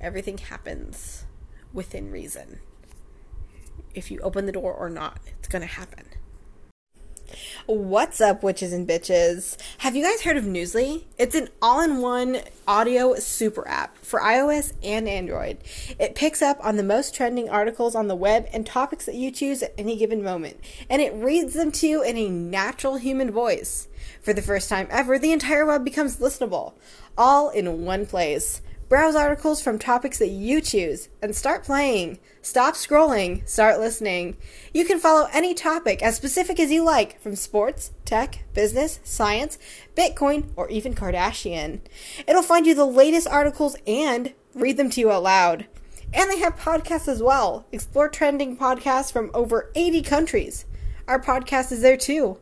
Everything 0.00 0.38
happens 0.38 1.24
within 1.72 2.10
reason. 2.10 2.60
If 3.94 4.10
you 4.10 4.20
open 4.20 4.46
the 4.46 4.52
door 4.52 4.72
or 4.72 4.88
not, 4.88 5.18
it's 5.38 5.48
going 5.48 5.62
to 5.62 5.68
happen. 5.68 6.06
What's 7.66 8.20
up, 8.20 8.42
witches 8.42 8.72
and 8.72 8.88
bitches? 8.88 9.56
Have 9.78 9.96
you 9.96 10.04
guys 10.04 10.22
heard 10.22 10.36
of 10.36 10.44
Newsly? 10.44 11.04
It's 11.18 11.34
an 11.34 11.48
all 11.60 11.80
in 11.80 11.98
one 11.98 12.40
audio 12.66 13.14
super 13.16 13.66
app 13.66 13.96
for 13.98 14.20
iOS 14.20 14.72
and 14.82 15.08
Android. 15.08 15.58
It 15.98 16.14
picks 16.14 16.42
up 16.42 16.58
on 16.64 16.76
the 16.76 16.82
most 16.82 17.14
trending 17.14 17.48
articles 17.48 17.94
on 17.94 18.08
the 18.08 18.14
web 18.14 18.48
and 18.52 18.66
topics 18.66 19.06
that 19.06 19.14
you 19.14 19.30
choose 19.30 19.62
at 19.62 19.74
any 19.78 19.96
given 19.96 20.22
moment, 20.22 20.58
and 20.90 21.00
it 21.00 21.14
reads 21.14 21.54
them 21.54 21.72
to 21.72 21.86
you 21.86 22.02
in 22.02 22.16
a 22.16 22.28
natural 22.28 22.96
human 22.96 23.30
voice. 23.30 23.88
For 24.20 24.32
the 24.32 24.42
first 24.42 24.68
time 24.68 24.88
ever, 24.90 25.18
the 25.18 25.32
entire 25.32 25.64
web 25.64 25.84
becomes 25.84 26.18
listenable, 26.18 26.74
all 27.16 27.50
in 27.50 27.84
one 27.84 28.06
place. 28.06 28.60
Browse 28.92 29.14
articles 29.14 29.62
from 29.62 29.78
topics 29.78 30.18
that 30.18 30.28
you 30.28 30.60
choose 30.60 31.08
and 31.22 31.34
start 31.34 31.64
playing. 31.64 32.18
Stop 32.42 32.74
scrolling, 32.74 33.48
start 33.48 33.80
listening. 33.80 34.36
You 34.74 34.84
can 34.84 34.98
follow 34.98 35.30
any 35.32 35.54
topic 35.54 36.02
as 36.02 36.14
specific 36.14 36.60
as 36.60 36.70
you 36.70 36.84
like, 36.84 37.18
from 37.18 37.34
sports, 37.34 37.92
tech, 38.04 38.44
business, 38.52 39.00
science, 39.02 39.56
Bitcoin, 39.96 40.50
or 40.56 40.68
even 40.68 40.94
Kardashian. 40.94 41.80
It'll 42.26 42.42
find 42.42 42.66
you 42.66 42.74
the 42.74 42.84
latest 42.84 43.26
articles 43.26 43.76
and 43.86 44.34
read 44.54 44.76
them 44.76 44.90
to 44.90 45.00
you 45.00 45.10
out 45.10 45.22
loud. 45.22 45.68
And 46.12 46.30
they 46.30 46.40
have 46.40 46.58
podcasts 46.58 47.08
as 47.08 47.22
well. 47.22 47.64
Explore 47.72 48.10
trending 48.10 48.58
podcasts 48.58 49.10
from 49.10 49.30
over 49.32 49.70
80 49.74 50.02
countries. 50.02 50.66
Our 51.08 51.18
podcast 51.18 51.72
is 51.72 51.80
there 51.80 51.96
too. 51.96 52.36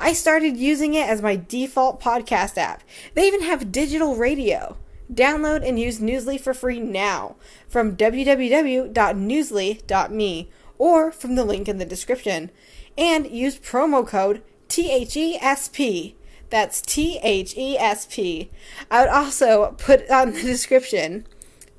I 0.00 0.14
started 0.14 0.56
using 0.56 0.94
it 0.94 1.08
as 1.08 1.22
my 1.22 1.36
default 1.36 2.00
podcast 2.02 2.58
app. 2.58 2.82
They 3.14 3.28
even 3.28 3.42
have 3.42 3.70
digital 3.70 4.16
radio. 4.16 4.76
Download 5.12 5.66
and 5.66 5.78
use 5.78 6.00
Newsly 6.00 6.40
for 6.40 6.54
free 6.54 6.80
now 6.80 7.36
from 7.68 7.96
www.newsly.me 7.96 10.50
or 10.78 11.12
from 11.12 11.34
the 11.34 11.44
link 11.44 11.68
in 11.68 11.76
the 11.78 11.84
description. 11.84 12.50
And 12.96 13.30
use 13.30 13.58
promo 13.58 14.06
code 14.06 14.40
THESP. 14.68 16.14
That's 16.50 16.80
T 16.82 17.18
H 17.22 17.54
E 17.56 17.78
S 17.78 18.06
P. 18.10 18.50
I 18.90 19.00
would 19.00 19.10
also 19.10 19.74
put 19.78 20.10
on 20.10 20.32
the 20.32 20.42
description 20.42 21.26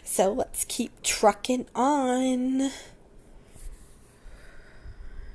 So 0.04 0.32
let's 0.32 0.66
keep 0.66 1.02
trucking 1.04 1.66
on. 1.76 2.72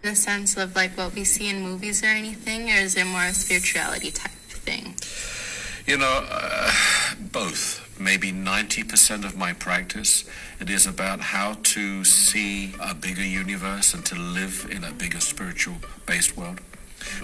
The 0.07 0.15
sense 0.15 0.57
of 0.57 0.77
like 0.77 0.97
what 0.97 1.17
we 1.17 1.25
see 1.25 1.49
in 1.49 1.63
movies 1.63 2.05
or 2.05 2.07
anything, 2.07 2.71
or 2.71 2.75
is 2.75 2.95
it 2.97 3.07
more 3.07 3.25
a 3.25 3.35
spirituality 3.35 4.13
type 4.13 4.31
thing? 4.31 4.95
You 5.85 5.99
know, 5.99 6.25
uh, 6.31 6.71
both. 7.33 7.83
Maybe 7.99 8.31
90% 8.31 9.25
of 9.25 9.37
my 9.37 9.53
practice, 9.53 10.25
it 10.61 10.71
is 10.71 10.87
about 10.87 11.19
how 11.21 11.55
to 11.75 12.05
see 12.05 12.73
a 12.81 12.95
bigger 12.95 13.25
universe 13.25 13.95
and 13.95 14.07
to 14.07 14.15
live 14.15 14.69
in 14.71 14.85
a 14.85 14.93
bigger 14.93 15.19
spiritual 15.19 15.75
based 16.07 16.37
world. 16.37 16.61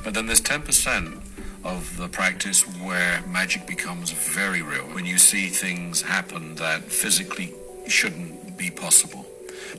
But 0.03 0.14
then 0.14 0.27
there's 0.27 0.40
10% 0.40 1.23
of 1.62 1.97
the 1.97 2.09
practice 2.09 2.62
where 2.81 3.23
magic 3.29 3.64
becomes 3.64 4.11
very 4.11 4.61
real, 4.61 4.87
when 4.87 5.07
you 5.07 5.18
see 5.18 5.47
things 5.47 6.03
happen 6.03 6.57
that 6.57 6.83
physically 6.83 7.55
shouldn't 7.87 8.57
be 8.59 8.73
possible. 8.73 9.22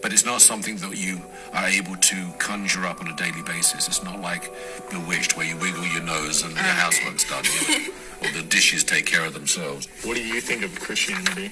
But 0.01 0.13
it's 0.13 0.25
not 0.25 0.41
something 0.41 0.77
that 0.77 0.97
you 0.97 1.21
are 1.53 1.67
able 1.67 1.95
to 1.95 2.33
conjure 2.39 2.85
up 2.85 3.01
on 3.01 3.07
a 3.07 3.15
daily 3.15 3.41
basis. 3.43 3.87
It's 3.87 4.03
not 4.03 4.21
like 4.21 4.51
Bewitched, 4.89 5.37
where 5.37 5.45
you 5.45 5.57
wiggle 5.57 5.85
your 5.85 6.03
nose 6.03 6.43
and 6.43 6.53
your 6.53 6.63
housework's 6.63 7.29
done, 7.29 7.43
you 7.67 7.79
know, 7.87 7.93
or 8.21 8.31
the 8.31 8.43
dishes 8.47 8.83
take 8.83 9.05
care 9.05 9.25
of 9.25 9.33
themselves. 9.33 9.87
What 10.03 10.15
do 10.15 10.23
you 10.23 10.41
think 10.41 10.63
of 10.63 10.79
Christianity? 10.79 11.51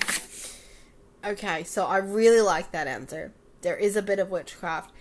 Okay, 1.26 1.64
so 1.64 1.86
I 1.86 1.98
really 1.98 2.42
like 2.42 2.72
that 2.72 2.88
answer. 2.88 3.32
There 3.62 3.78
is 3.78 3.96
a 3.96 4.02
bit 4.02 4.20
of 4.20 4.32
witchcraft 4.32 4.92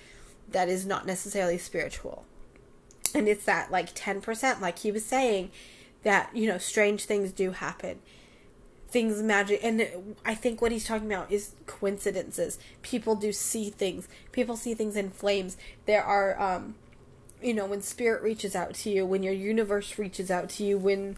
that 0.51 0.69
is 0.69 0.85
not 0.85 1.07
necessarily 1.07 1.57
spiritual. 1.59 2.25
And 3.15 3.27
it's 3.27 3.45
that 3.45 3.71
like 3.71 3.95
10%, 3.95 4.61
like 4.61 4.81
he 4.81 4.93
was 4.93 5.05
saying, 5.05 5.51
that, 6.03 6.35
you 6.35 6.49
know, 6.49 6.59
strange 6.59 7.05
things 7.05 7.33
do 7.33 7.51
happen. 7.53 8.01
Things 8.91 9.23
magic. 9.23 9.61
And 9.63 10.15
I 10.25 10.35
think 10.35 10.61
what 10.61 10.73
he's 10.73 10.87
talking 10.87 11.07
about 11.07 11.31
is 11.31 11.53
coincidences. 11.67 12.59
People 12.83 13.15
do 13.15 13.33
see 13.33 13.71
things. 13.71 14.09
People 14.33 14.57
see 14.57 14.75
things 14.75 14.97
in 14.97 15.11
flames. 15.11 15.57
There 15.87 16.03
are, 16.03 16.41
um, 16.41 16.75
you 17.43 17.55
know, 17.55 17.67
when 17.67 17.83
spirit 17.83 18.23
reaches 18.23 18.57
out 18.57 18.75
to 18.75 18.91
you, 18.91 19.07
when 19.07 19.23
your 19.23 19.33
universe 19.33 19.99
reaches 19.99 20.31
out 20.31 20.49
to 20.51 20.65
you, 20.65 20.77
when 20.77 21.17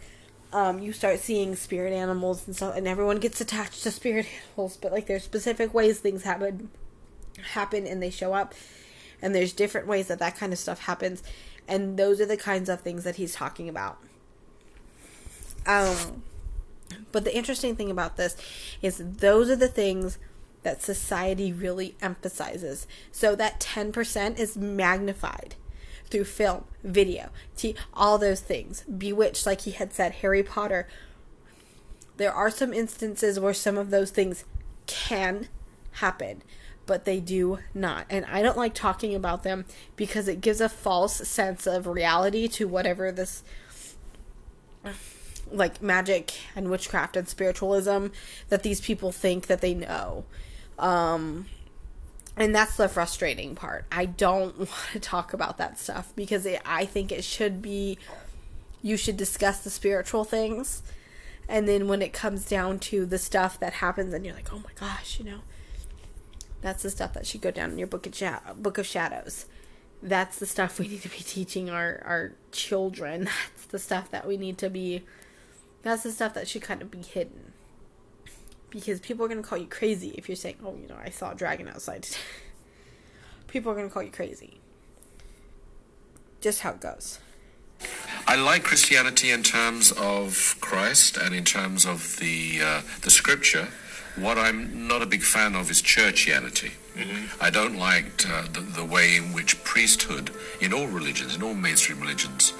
um, 0.53 0.81
you 0.81 0.93
start 0.93 1.19
seeing 1.19 1.57
spirit 1.57 1.93
animals 1.93 2.47
and 2.47 2.55
stuff, 2.55 2.77
and 2.77 2.87
everyone 2.87 3.19
gets 3.19 3.41
attached 3.41 3.83
to 3.83 3.91
spirit 3.91 4.27
animals. 4.49 4.77
But 4.77 4.93
like, 4.93 5.07
there's 5.07 5.25
specific 5.25 5.73
ways 5.73 5.99
things 5.99 6.25
happen, 6.25 6.71
happen, 7.53 7.87
and 7.87 8.03
they 8.03 8.11
show 8.11 8.35
up, 8.35 8.55
and 9.23 9.35
there's 9.35 9.53
different 9.53 9.87
ways 9.87 10.09
that 10.09 10.19
that 10.19 10.37
kind 10.37 10.53
of 10.53 10.59
stuff 10.59 10.81
happens, 10.81 11.23
and 11.67 11.99
those 11.99 12.21
are 12.21 12.27
the 12.27 12.37
kinds 12.37 12.69
of 12.69 12.83
things 12.83 13.05
that 13.05 13.17
he's 13.17 13.35
talking 13.35 13.69
about. 13.69 13.99
Um, 15.67 16.23
but 17.13 17.25
the 17.25 17.37
interesting 17.37 17.77
thing 17.77 17.91
about 17.91 18.17
this 18.17 18.37
is 18.81 18.99
those 18.99 19.51
are 19.51 19.57
the 19.57 19.69
things 19.69 20.19
that 20.63 20.83
society 20.83 21.53
really 21.53 21.97
emphasizes. 22.01 22.87
So 23.11 23.35
that 23.37 23.61
10% 23.61 24.39
is 24.39 24.57
magnified 24.57 25.57
through 26.07 26.25
film, 26.25 26.65
video, 26.85 27.31
t- 27.57 27.75
all 27.95 28.19
those 28.19 28.41
things. 28.41 28.83
Bewitched, 28.83 29.47
like 29.47 29.63
he 29.63 29.73
had 29.73 29.93
said, 29.93 30.13
Harry 30.17 30.43
Potter. 30.43 30.87
There 32.17 32.33
are 32.33 32.51
some 32.51 32.73
instances 32.73 33.41
where 33.41 33.55
some 33.55 33.79
of 33.79 33.91
those 33.91 34.11
things 34.11 34.45
can 34.87 35.49
happen, 35.93 36.43
but 36.87 37.05
they 37.05 37.19
do 37.19 37.59
not. 37.75 38.07
And 38.11 38.25
I 38.27 38.43
don't 38.43 38.59
like 38.59 38.75
talking 38.75 39.15
about 39.15 39.43
them 39.43 39.65
because 39.97 40.29
it 40.29 40.41
gives 40.41 40.61
a 40.61 40.69
false 40.69 41.17
sense 41.29 41.67
of 41.67 41.87
reality 41.87 42.47
to 42.49 42.69
whatever 42.69 43.11
this 43.11 43.43
like 45.53 45.83
magic 45.83 46.33
and 46.57 46.71
witchcraft 46.71 47.17
and 47.17 47.29
spiritualism 47.29 48.07
that 48.49 48.63
these 48.63 48.81
people 48.81 49.13
think 49.13 49.47
that 49.47 49.61
they 49.61 49.75
know. 49.75 50.25
Um 50.79 51.47
and 52.35 52.55
that's 52.55 52.77
the 52.77 52.89
frustrating 52.89 53.55
part. 53.55 53.85
I 53.93 54.07
don't 54.07 54.59
want 54.59 54.71
to 54.93 55.01
talk 55.01 55.33
about 55.33 55.59
that 55.59 55.79
stuff 55.79 56.13
because 56.17 56.47
it, 56.47 56.61
I 56.65 56.85
think 56.87 57.13
it 57.13 57.25
should 57.25 57.61
be 57.63 57.99
you 58.81 58.97
should 58.97 59.17
discuss 59.17 59.61
the 59.61 59.71
spiritual 59.71 60.25
things 60.25 60.83
and 61.49 61.69
then 61.69 61.89
when 61.89 62.03
it 62.03 62.13
comes 62.13 62.45
down 62.45 62.79
to 62.79 63.05
the 63.05 63.19
stuff 63.19 63.59
that 63.61 63.75
happens 63.75 64.15
and 64.15 64.25
you're 64.25 64.35
like, 64.35 64.53
"Oh 64.53 64.59
my 64.59 64.71
gosh, 64.79 65.19
you 65.19 65.25
know, 65.25 65.41
that's 66.61 66.83
the 66.83 66.91
stuff 66.91 67.13
that 67.15 67.27
should 67.27 67.41
go 67.41 67.51
down 67.51 67.73
in 67.73 67.79
your 67.79 67.87
book 67.87 68.07
of 68.07 68.15
sha- 68.15 68.55
book 68.57 68.79
of 68.79 68.87
shadows." 68.87 69.47
That's 70.03 70.39
the 70.39 70.47
stuff 70.47 70.79
we 70.79 70.89
need 70.89 71.03
to 71.03 71.09
be 71.09 71.19
teaching 71.19 71.71
our 71.71 72.03
our 72.05 72.33
children. 72.53 73.25
That's 73.57 73.67
the 73.67 73.79
stuff 73.79 74.11
that 74.11 74.27
we 74.27 74.37
need 74.37 74.59
to 74.59 74.71
be 74.71 75.03
that's 75.83 76.03
the 76.03 76.13
stuff 76.13 76.35
that 76.35 76.49
should 76.49 76.63
kind 76.63 76.83
of 76.83 76.91
be 76.91 77.03
hidden. 77.03 77.53
Because 78.71 79.01
people 79.01 79.25
are 79.25 79.29
going 79.29 79.43
to 79.43 79.47
call 79.49 79.59
you 79.59 79.67
crazy 79.67 80.15
if 80.17 80.29
you're 80.29 80.37
saying, 80.37 80.57
oh, 80.65 80.77
you 80.81 80.89
know, 80.89 80.97
I 81.03 81.11
saw 81.11 81.33
a 81.33 81.35
dragon 81.35 81.69
outside 81.69 82.09
people 83.53 83.71
are 83.71 83.75
going 83.75 83.87
to 83.87 83.93
call 83.93 84.03
you 84.03 84.11
crazy. 84.11 84.59
Just 86.41 86.63
how 86.63 86.71
it 86.71 86.81
goes. 86.81 87.19
I 88.27 88.37
like 88.37 88.65
Christianity 88.65 89.31
in 89.31 89.43
terms 89.43 89.93
of 89.93 90.57
Christ 90.61 91.17
and 91.17 91.35
in 91.35 91.45
terms 91.45 91.85
of 91.85 92.17
the 92.19 92.61
uh, 92.63 92.81
the 93.03 93.11
scripture. 93.11 93.69
What 94.17 94.39
I'm 94.39 94.87
not 94.87 95.03
a 95.03 95.07
big 95.07 95.23
fan 95.23 95.55
of 95.55 95.71
is 95.71 95.83
churchianity. 95.83 96.73
I 97.41 97.49
don't 97.51 97.77
like 97.79 98.29
uh, 98.29 98.43
the, 98.53 98.61
the 98.61 98.85
way 98.85 99.17
in 99.17 99.33
which 99.33 99.63
priesthood, 99.65 100.31
in 100.61 100.73
all 100.73 100.87
religions, 100.87 101.35
in 101.35 101.43
all 101.43 101.55
mainstream 101.55 102.01
religions, 102.01 102.53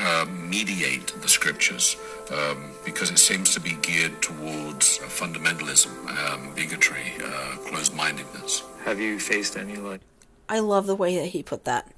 uh, 0.00 0.26
mediate 0.26 1.08
the 1.22 1.28
scriptures 1.28 1.96
um, 2.30 2.70
because 2.84 3.10
it 3.10 3.18
seems 3.18 3.52
to 3.54 3.60
be 3.60 3.76
geared 3.82 4.20
towards 4.22 4.98
uh, 4.98 5.06
fundamentalism, 5.06 6.08
um, 6.08 6.54
bigotry, 6.54 7.12
uh, 7.24 7.56
closed-mindedness. 7.68 8.62
Have 8.84 9.00
you 9.00 9.18
faced 9.18 9.56
any 9.56 9.76
like 9.76 10.00
I 10.48 10.60
love 10.60 10.86
the 10.86 10.94
way 10.94 11.16
that 11.16 11.28
he 11.28 11.42
put 11.42 11.64
that. 11.64 11.92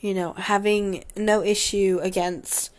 You 0.00 0.14
know, 0.14 0.34
having 0.34 1.04
no 1.16 1.42
issue 1.42 1.98
against 2.02 2.70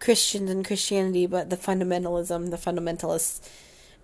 Christians 0.00 0.50
and 0.50 0.64
Christianity, 0.64 1.26
but 1.26 1.50
the 1.50 1.56
fundamentalism, 1.56 2.50
the 2.50 2.56
fundamentalists, 2.56 3.48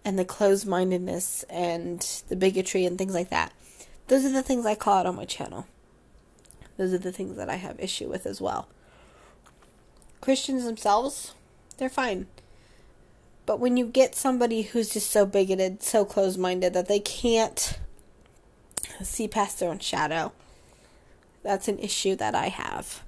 and 0.04 0.18
the 0.18 0.24
closed 0.24 0.66
mindedness 0.66 1.42
and 1.44 2.00
the 2.28 2.36
bigotry 2.36 2.84
and 2.86 2.96
things 2.96 3.14
like 3.14 3.30
that. 3.30 3.52
Those 4.08 4.24
are 4.24 4.32
the 4.32 4.42
things 4.42 4.66
I 4.66 4.74
call 4.74 4.98
out 4.98 5.06
on 5.06 5.16
my 5.16 5.24
channel. 5.24 5.66
Those 6.76 6.94
are 6.94 6.98
the 6.98 7.12
things 7.12 7.36
that 7.36 7.50
I 7.50 7.56
have 7.56 7.78
issue 7.78 8.08
with 8.08 8.26
as 8.26 8.40
well. 8.40 8.68
Christians 10.20 10.64
themselves, 10.64 11.34
they're 11.78 11.88
fine. 11.88 12.26
But 13.46 13.58
when 13.58 13.76
you 13.76 13.86
get 13.86 14.14
somebody 14.14 14.62
who's 14.62 14.90
just 14.90 15.10
so 15.10 15.26
bigoted, 15.26 15.82
so 15.82 16.04
closed 16.04 16.38
minded 16.38 16.72
that 16.74 16.88
they 16.88 17.00
can't 17.00 17.78
see 19.02 19.26
past 19.26 19.58
their 19.58 19.70
own 19.70 19.78
shadow, 19.78 20.32
that's 21.42 21.68
an 21.68 21.78
issue 21.78 22.14
that 22.16 22.34
I 22.34 22.48
have. 22.48 23.02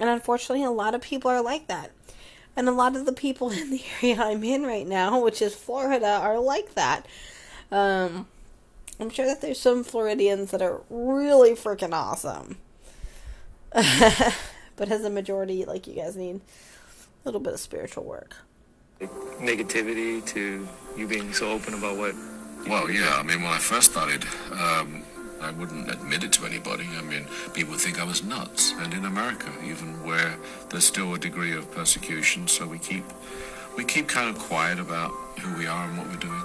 And 0.00 0.08
unfortunately, 0.08 0.64
a 0.64 0.70
lot 0.70 0.94
of 0.94 1.00
people 1.00 1.30
are 1.30 1.42
like 1.42 1.68
that. 1.68 1.92
And 2.56 2.68
a 2.68 2.72
lot 2.72 2.96
of 2.96 3.06
the 3.06 3.12
people 3.12 3.50
in 3.52 3.70
the 3.70 3.82
area 4.02 4.20
I'm 4.20 4.42
in 4.42 4.62
right 4.62 4.86
now, 4.86 5.22
which 5.22 5.40
is 5.40 5.54
Florida, 5.54 6.06
are 6.06 6.40
like 6.40 6.74
that. 6.74 7.06
Um, 7.70 8.26
I'm 8.98 9.10
sure 9.10 9.26
that 9.26 9.40
there's 9.40 9.60
some 9.60 9.84
Floridians 9.84 10.50
that 10.50 10.62
are 10.62 10.80
really 10.90 11.52
freaking 11.52 11.92
awesome. 11.92 12.56
but 14.76 14.90
as 14.90 15.04
a 15.04 15.10
majority, 15.10 15.64
like 15.64 15.86
you 15.86 15.94
guys 15.94 16.16
need 16.16 16.36
a 16.36 17.28
little 17.28 17.40
bit 17.40 17.52
of 17.52 17.60
spiritual 17.60 18.04
work. 18.04 18.36
Negativity 19.00 20.24
to 20.26 20.66
you 20.96 21.08
being 21.08 21.32
so 21.32 21.50
open 21.50 21.74
about 21.74 21.96
what. 21.96 22.14
Well, 22.68 22.88
yeah. 22.90 23.16
I 23.18 23.22
mean, 23.22 23.42
when 23.42 23.50
I 23.50 23.58
first 23.58 23.90
started, 23.90 24.24
um, 24.52 25.02
I 25.40 25.50
wouldn't 25.50 25.90
admit 25.90 26.22
it 26.22 26.32
to 26.34 26.46
anybody. 26.46 26.86
I 26.96 27.02
mean, 27.02 27.26
people 27.52 27.74
think 27.74 28.00
I 28.00 28.04
was 28.04 28.22
nuts. 28.22 28.72
And 28.78 28.94
in 28.94 29.04
America, 29.04 29.50
even 29.64 30.04
where 30.04 30.36
there's 30.70 30.84
still 30.86 31.14
a 31.14 31.18
degree 31.18 31.52
of 31.56 31.70
persecution, 31.72 32.46
so 32.46 32.66
we 32.66 32.78
keep 32.78 33.04
we 33.76 33.84
keep 33.84 34.06
kind 34.06 34.28
of 34.28 34.40
quiet 34.40 34.78
about 34.78 35.10
who 35.40 35.58
we 35.58 35.66
are 35.66 35.88
and 35.88 35.98
what 35.98 36.06
we're 36.08 36.16
doing. 36.16 36.42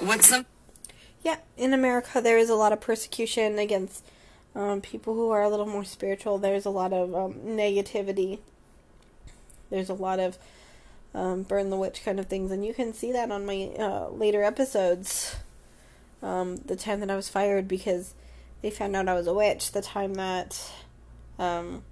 What's 0.00 0.28
some 0.28 0.46
Yeah, 1.22 1.36
in 1.56 1.72
America, 1.72 2.20
there 2.20 2.36
is 2.36 2.50
a 2.50 2.54
lot 2.54 2.72
of 2.72 2.80
persecution 2.80 3.58
against 3.58 4.04
um, 4.54 4.80
people 4.80 5.14
who 5.14 5.30
are 5.30 5.42
a 5.42 5.48
little 5.48 5.66
more 5.66 5.84
spiritual. 5.84 6.38
There's 6.38 6.66
a 6.66 6.70
lot 6.70 6.92
of 6.92 7.14
um, 7.14 7.34
negativity. 7.44 8.38
There's 9.70 9.88
a 9.88 9.94
lot 9.94 10.20
of 10.20 10.38
um, 11.14 11.42
burn 11.42 11.70
the 11.70 11.76
witch 11.76 12.04
kind 12.04 12.20
of 12.20 12.26
things, 12.26 12.50
and 12.50 12.64
you 12.64 12.74
can 12.74 12.92
see 12.92 13.12
that 13.12 13.30
on 13.30 13.46
my 13.46 13.70
uh, 13.78 14.08
later 14.08 14.42
episodes. 14.42 15.36
Um, 16.22 16.56
the 16.56 16.76
time 16.76 17.00
that 17.00 17.10
I 17.10 17.16
was 17.16 17.28
fired 17.28 17.66
because 17.66 18.14
they 18.60 18.70
found 18.70 18.94
out 18.94 19.08
I 19.08 19.14
was 19.14 19.26
a 19.26 19.34
witch. 19.34 19.72
The 19.72 19.82
time 19.82 20.14
that 20.14 20.70
um, 21.38 21.82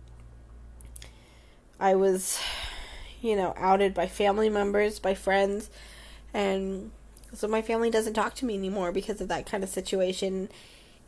I 1.81 1.97
was, 1.97 2.39
you 3.21 3.35
know, 3.35 3.55
outed 3.57 3.93
by 3.93 4.07
family 4.07 4.49
members, 4.49 4.99
by 4.99 5.15
friends, 5.15 5.71
and 6.33 6.91
so 7.35 7.49
my 7.49 7.63
family 7.63 7.91
doesn't 7.91 8.15
talk 8.15 8.35
to 8.37 8.45
me 8.45 8.55
anymore 8.55 8.93
because 8.93 9.21
of 9.21 9.29
that 9.29 9.47
kind 9.47 9.63
of 9.63 9.71
situation. 9.71 10.49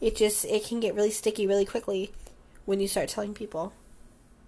It 0.03 0.17
just 0.17 0.45
it 0.45 0.65
can 0.65 0.81
get 0.81 0.97
really 0.97 1.13
sticky 1.13 1.47
really 1.47 1.65
quickly 1.65 2.11
when 2.67 2.81
you 2.81 2.89
start 2.89 3.09
telling 3.09 3.35
people. 3.35 3.73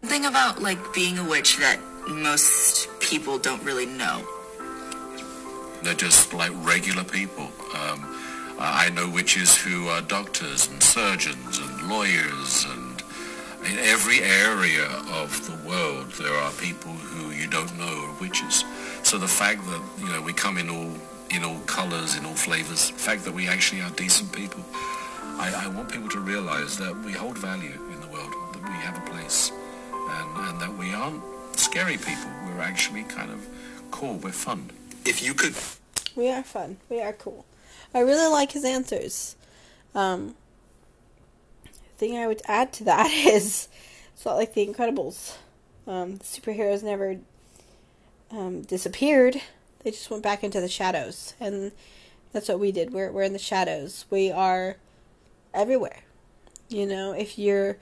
thing 0.03 0.27
about 0.27 0.61
like 0.61 0.79
being 0.93 1.17
a 1.17 1.27
witch 1.27 1.57
that 1.59 1.79
most 2.09 2.89
people 3.01 3.39
don't 3.39 3.63
really 3.63 3.87
know. 3.87 4.27
They're 5.83 5.95
just 5.95 6.35
like 6.35 6.51
regular 6.67 7.05
people. 7.05 7.45
Um, 7.75 7.99
I 8.59 8.87
I 8.87 8.91
know 8.91 9.09
witches 9.09 9.57
who 9.57 9.89
are 9.89 10.03
doctors 10.03 10.69
and 10.69 10.83
surgeons 10.83 11.59
and 11.59 11.89
lawyers 11.89 12.67
and 12.73 13.03
in 13.71 13.79
every 13.79 14.21
area 14.23 14.87
of 15.23 15.31
the 15.49 15.57
world 15.69 16.11
there 16.23 16.35
are 16.35 16.51
people 16.53 16.93
who 16.93 17.31
you 17.31 17.47
don't 17.47 17.73
know 17.79 17.95
are 18.07 18.21
witches. 18.21 18.65
So 19.05 19.19
the 19.19 19.29
fact 19.29 19.61
that, 19.71 19.83
you 19.99 20.09
know, 20.13 20.21
we 20.21 20.33
come 20.33 20.59
in 20.59 20.69
all 20.69 20.93
in 21.31 21.43
all 21.45 21.61
colours, 21.67 22.17
in 22.17 22.25
all 22.27 22.35
flavours, 22.35 22.91
the 22.91 22.99
fact 22.99 23.25
that 23.25 23.35
we 23.35 23.49
actually 23.49 23.81
are 23.83 23.91
decent 23.91 24.33
people, 24.33 24.63
I, 25.45 25.67
I 25.67 25.69
want 25.69 25.93
people 25.93 26.09
to 26.09 26.21
realise 26.21 26.77
that 26.77 26.97
we 27.05 27.13
hold 27.13 27.37
value 27.37 27.79
in 27.93 28.01
the 28.01 28.07
world, 28.07 28.33
that 28.55 28.63
we 28.63 28.77
have 28.87 28.97
a 28.97 29.11
place, 29.11 29.53
and, 29.93 30.49
and 30.49 30.61
that 30.61 30.75
we 30.79 30.95
aren't 30.95 31.23
scary 31.55 31.99
people. 31.99 32.31
We're 32.47 32.63
actually 32.63 33.03
kind 33.05 33.31
of 33.31 33.47
cool. 33.91 34.15
We're 34.15 34.33
fun. 34.33 34.71
If 35.05 35.23
you 35.23 35.35
could 35.35 35.55
We 36.17 36.31
are 36.31 36.43
fun. 36.43 36.79
We 36.89 37.03
are 37.03 37.13
cool. 37.13 37.45
I 37.93 38.01
really 38.01 38.33
like 38.33 38.53
his 38.53 38.65
answers. 38.65 39.37
Um, 39.95 40.35
thing 41.99 42.17
I 42.17 42.27
would 42.27 42.41
add 42.47 42.73
to 42.75 42.85
that 42.85 43.11
is 43.27 43.69
it's 44.15 44.25
not 44.25 44.37
like 44.37 44.55
the 44.55 44.67
Incredibles. 44.67 45.37
Um, 45.87 46.17
the 46.17 46.25
superheroes 46.25 46.83
never 46.83 47.19
um, 48.31 48.63
disappeared. 48.63 49.43
They 49.81 49.91
just 49.91 50.11
went 50.11 50.23
back 50.23 50.43
into 50.43 50.63
the 50.63 50.69
shadows, 50.69 51.35
and 51.39 51.71
that's 52.33 52.49
what 52.49 52.59
we 52.59 52.73
did. 52.73 52.95
We're 52.95 53.13
we're 53.13 53.25
in 53.25 53.35
the 53.35 53.39
shadows. 53.39 54.07
We 54.09 54.33
are 54.33 54.77
everywhere. 55.55 56.01
You 56.69 56.87
know, 56.87 57.13
if 57.13 57.39
you're 57.39 57.79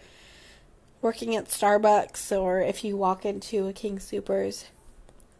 working 1.00 1.34
at 1.34 1.48
Starbucks 1.48 2.36
or 2.38 2.60
if 2.60 2.84
you 2.84 2.96
walk 2.96 3.24
into 3.24 3.66
a 3.66 3.72
King 3.72 3.98
Supers, 3.98 4.66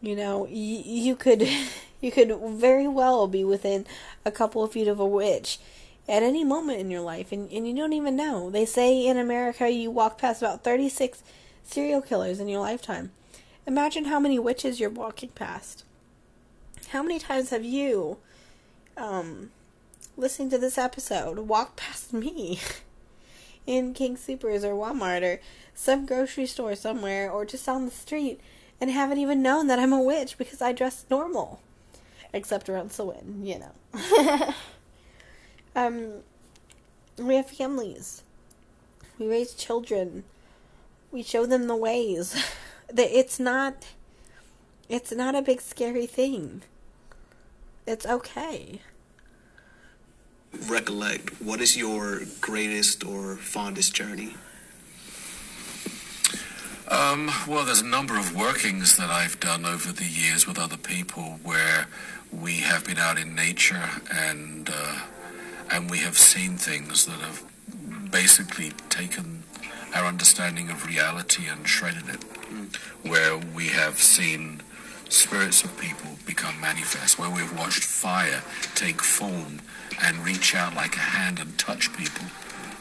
you 0.01 0.15
know, 0.15 0.39
y- 0.39 0.49
you 0.49 1.15
could 1.15 1.47
you 2.01 2.11
could 2.11 2.37
very 2.59 2.87
well 2.87 3.27
be 3.27 3.43
within 3.43 3.85
a 4.25 4.31
couple 4.31 4.63
of 4.63 4.73
feet 4.73 4.87
of 4.87 4.99
a 4.99 5.05
witch 5.05 5.59
at 6.07 6.21
any 6.21 6.43
moment 6.43 6.79
in 6.79 6.91
your 6.91 7.01
life 7.01 7.31
and, 7.31 7.49
and 7.49 7.65
you 7.67 7.73
don't 7.73 7.93
even 7.93 8.15
know. 8.15 8.49
They 8.49 8.65
say 8.65 9.05
in 9.07 9.17
America 9.17 9.69
you 9.69 9.89
walk 9.89 10.17
past 10.17 10.41
about 10.41 10.63
36 10.63 11.23
serial 11.63 12.01
killers 12.01 12.41
in 12.41 12.49
your 12.49 12.59
lifetime. 12.59 13.11
Imagine 13.65 14.05
how 14.05 14.19
many 14.19 14.37
witches 14.37 14.81
you're 14.81 14.89
walking 14.89 15.29
past. 15.29 15.85
How 16.89 17.01
many 17.01 17.19
times 17.19 17.51
have 17.51 17.63
you 17.63 18.17
um 18.97 19.51
listening 20.15 20.49
to 20.51 20.57
this 20.57 20.77
episode 20.77 21.39
walked 21.39 21.77
past 21.77 22.13
me 22.13 22.59
in 23.67 23.93
King 23.93 24.15
Supers 24.15 24.63
or 24.63 24.73
Walmart 24.73 25.23
or 25.23 25.39
some 25.73 26.05
grocery 26.05 26.45
store 26.45 26.75
somewhere 26.75 27.31
or 27.31 27.45
just 27.45 27.67
on 27.67 27.85
the 27.85 27.91
street 27.91 28.39
and 28.79 28.91
haven't 28.91 29.17
even 29.17 29.41
known 29.41 29.67
that 29.67 29.79
I'm 29.79 29.93
a 29.93 30.01
witch 30.01 30.37
because 30.37 30.61
I 30.61 30.71
dress 30.71 31.05
normal. 31.09 31.61
Except 32.33 32.67
around 32.67 32.91
Samhain, 32.91 33.45
you 33.45 33.59
know. 33.59 34.53
um, 35.75 36.13
we 37.17 37.35
have 37.35 37.49
families. 37.49 38.23
We 39.19 39.27
raise 39.27 39.53
children. 39.53 40.23
We 41.11 41.21
show 41.21 41.45
them 41.45 41.67
the 41.67 41.75
ways. 41.75 42.35
That 42.89 43.17
It's 43.17 43.39
not. 43.39 43.87
It's 44.87 45.11
not 45.11 45.33
a 45.33 45.41
big 45.41 45.61
scary 45.61 46.05
thing. 46.05 46.61
It's 47.87 48.05
okay. 48.05 48.81
Recollect, 50.67 51.41
what 51.41 51.61
is 51.61 51.77
your 51.77 52.21
greatest 52.41 53.05
or 53.05 53.35
fondest 53.35 53.93
journey? 53.93 54.35
Um, 56.87 57.31
well, 57.47 57.65
there's 57.65 57.81
a 57.81 57.85
number 57.85 58.19
of 58.19 58.35
workings 58.35 58.97
that 58.97 59.09
I've 59.09 59.39
done 59.39 59.65
over 59.65 59.91
the 59.91 60.05
years 60.05 60.45
with 60.45 60.59
other 60.59 60.77
people 60.77 61.39
where 61.43 61.87
we 62.31 62.57
have 62.57 62.85
been 62.85 62.97
out 62.97 63.17
in 63.17 63.35
nature 63.35 63.89
and 64.13 64.69
uh, 64.69 64.99
and 65.71 65.89
we 65.89 65.99
have 65.99 66.17
seen 66.17 66.57
things 66.57 67.05
that 67.05 67.19
have 67.19 67.43
basically 68.11 68.71
taken 68.89 69.43
our 69.95 70.05
understanding 70.05 70.69
of 70.69 70.85
reality 70.85 71.43
and 71.47 71.67
shredded 71.67 72.09
it. 72.09 72.23
Where 73.01 73.37
we 73.37 73.69
have 73.69 73.97
seen 73.97 74.61
spirits 75.09 75.63
of 75.63 75.75
people 75.77 76.11
become 76.25 76.59
manifest, 76.59 77.17
where 77.17 77.29
we've 77.29 77.57
watched 77.57 77.83
fire 77.83 78.43
take 78.75 79.01
form 79.01 79.61
and 80.03 80.17
reach 80.25 80.53
out 80.53 80.75
like 80.75 80.95
a 80.95 80.99
hand 80.99 81.39
and 81.39 81.57
touch 81.57 81.95
people. 81.95 82.25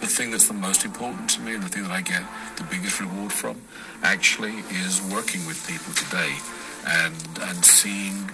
The 0.01 0.09
thing 0.09 0.33
that's 0.33 0.49
the 0.49 0.55
most 0.55 0.85
important 0.85 1.31
to 1.31 1.41
me 1.41 1.55
and 1.55 1.63
the 1.63 1.69
thing 1.69 1.85
that 1.85 1.93
I 1.93 2.01
get 2.01 2.23
the 2.57 2.65
biggest 2.65 3.01
reward 3.01 3.33
from 3.33 3.63
actually 4.03 4.55
is 4.85 5.01
working 5.01 5.47
with 5.47 5.65
people 5.69 5.95
today 5.95 6.35
and 6.87 7.15
and 7.43 7.65
seeing 7.65 8.29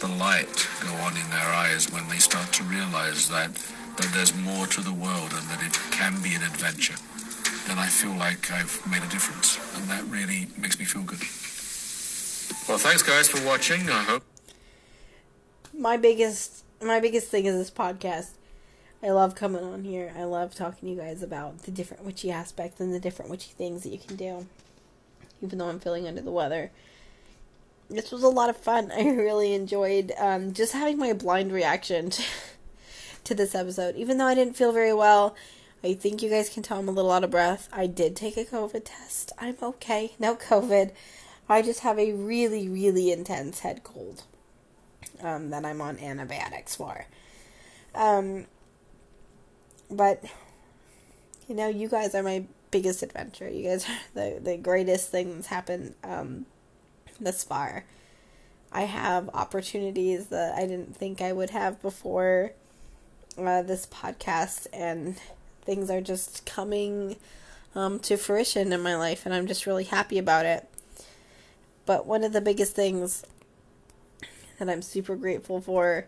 the 0.00 0.08
light 0.08 0.68
go 0.82 0.92
on 1.06 1.16
in 1.16 1.30
their 1.30 1.50
eyes 1.54 1.90
when 1.92 2.08
they 2.08 2.18
start 2.18 2.52
to 2.54 2.64
realize 2.64 3.28
that 3.28 3.54
that 3.96 4.10
there's 4.12 4.34
more 4.34 4.66
to 4.66 4.80
the 4.80 4.92
world 4.92 5.30
and 5.32 5.46
that 5.48 5.62
it 5.62 5.78
can 5.92 6.20
be 6.22 6.34
an 6.34 6.42
adventure. 6.42 6.98
Then 7.68 7.78
I 7.78 7.86
feel 7.86 8.14
like 8.16 8.50
I've 8.50 8.82
made 8.90 9.02
a 9.02 9.08
difference 9.08 9.58
and 9.76 9.88
that 9.88 10.02
really 10.10 10.48
makes 10.58 10.78
me 10.78 10.84
feel 10.84 11.02
good. 11.02 11.22
Well, 12.68 12.78
thanks 12.78 13.02
guys 13.02 13.28
for 13.28 13.44
watching. 13.46 13.88
I 13.88 14.02
hope 14.02 14.24
my 15.72 15.96
biggest 15.96 16.64
my 16.84 17.00
biggest 17.00 17.28
thing 17.28 17.46
is 17.46 17.56
this 17.56 17.70
podcast. 17.70 18.30
I 19.02 19.10
love 19.10 19.34
coming 19.34 19.62
on 19.62 19.84
here. 19.84 20.12
I 20.16 20.24
love 20.24 20.54
talking 20.54 20.88
to 20.88 20.94
you 20.94 21.00
guys 21.00 21.22
about 21.22 21.62
the 21.62 21.70
different 21.70 22.04
witchy 22.04 22.30
aspects 22.30 22.80
and 22.80 22.92
the 22.92 23.00
different 23.00 23.30
witchy 23.30 23.52
things 23.52 23.82
that 23.82 23.90
you 23.90 23.98
can 23.98 24.16
do. 24.16 24.46
Even 25.40 25.58
though 25.58 25.68
I'm 25.68 25.80
feeling 25.80 26.06
under 26.06 26.20
the 26.20 26.30
weather. 26.30 26.70
This 27.88 28.10
was 28.10 28.22
a 28.22 28.28
lot 28.28 28.50
of 28.50 28.56
fun. 28.56 28.90
I 28.96 29.08
really 29.10 29.54
enjoyed 29.54 30.12
um, 30.18 30.52
just 30.52 30.72
having 30.72 30.98
my 30.98 31.12
blind 31.12 31.52
reaction 31.52 32.10
to, 32.10 32.22
to 33.24 33.34
this 33.34 33.54
episode. 33.54 33.96
Even 33.96 34.18
though 34.18 34.26
I 34.26 34.34
didn't 34.34 34.56
feel 34.56 34.72
very 34.72 34.94
well, 34.94 35.36
I 35.84 35.94
think 35.94 36.22
you 36.22 36.30
guys 36.30 36.48
can 36.48 36.62
tell 36.62 36.78
I'm 36.78 36.88
a 36.88 36.92
little 36.92 37.12
out 37.12 37.24
of 37.24 37.30
breath. 37.30 37.68
I 37.72 37.86
did 37.86 38.16
take 38.16 38.36
a 38.36 38.44
COVID 38.44 38.82
test. 38.84 39.32
I'm 39.38 39.56
okay. 39.62 40.12
No 40.18 40.36
COVID. 40.36 40.92
I 41.48 41.62
just 41.62 41.80
have 41.80 41.98
a 41.98 42.12
really, 42.12 42.68
really 42.68 43.12
intense 43.12 43.60
head 43.60 43.82
cold 43.84 44.24
um, 45.22 45.50
that 45.50 45.64
I'm 45.64 45.80
on 45.80 45.98
antibiotics 45.98 46.74
for. 46.76 47.06
Um, 47.94 48.46
but 49.90 50.24
you 51.48 51.54
know, 51.54 51.68
you 51.68 51.88
guys 51.88 52.14
are 52.14 52.22
my 52.22 52.44
biggest 52.70 53.02
adventure. 53.02 53.48
You 53.48 53.68
guys 53.68 53.88
are 53.88 53.98
the 54.14 54.40
the 54.42 54.56
greatest 54.56 55.10
thing 55.10 55.34
that's 55.34 55.48
happened 55.48 55.94
um, 56.02 56.46
thus 57.20 57.44
far. 57.44 57.84
I 58.72 58.82
have 58.82 59.28
opportunities 59.34 60.28
that 60.28 60.54
I 60.54 60.66
didn't 60.66 60.96
think 60.96 61.20
I 61.20 61.32
would 61.32 61.50
have 61.50 61.82
before 61.82 62.52
uh, 63.38 63.62
this 63.62 63.86
podcast, 63.86 64.66
and 64.72 65.16
things 65.62 65.90
are 65.90 66.00
just 66.00 66.46
coming 66.46 67.16
um, 67.74 67.98
to 68.00 68.16
fruition 68.16 68.72
in 68.72 68.80
my 68.80 68.96
life, 68.96 69.26
and 69.26 69.34
I'm 69.34 69.46
just 69.46 69.66
really 69.66 69.84
happy 69.84 70.18
about 70.18 70.46
it. 70.46 70.68
But 71.84 72.06
one 72.06 72.24
of 72.24 72.32
the 72.32 72.40
biggest 72.40 72.74
things 72.74 73.24
that 74.62 74.72
I'm 74.72 74.82
super 74.82 75.16
grateful 75.16 75.60
for 75.60 76.06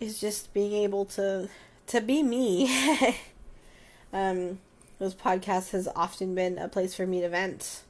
is 0.00 0.18
just 0.18 0.52
being 0.54 0.72
able 0.72 1.04
to 1.04 1.48
to 1.88 2.00
be 2.00 2.22
me. 2.22 2.70
um, 4.12 4.58
those 4.98 5.14
podcasts 5.14 5.72
has 5.72 5.86
often 5.94 6.34
been 6.34 6.56
a 6.56 6.68
place 6.68 6.94
for 6.94 7.06
me 7.06 7.20
to 7.20 7.28
vent, 7.28 7.82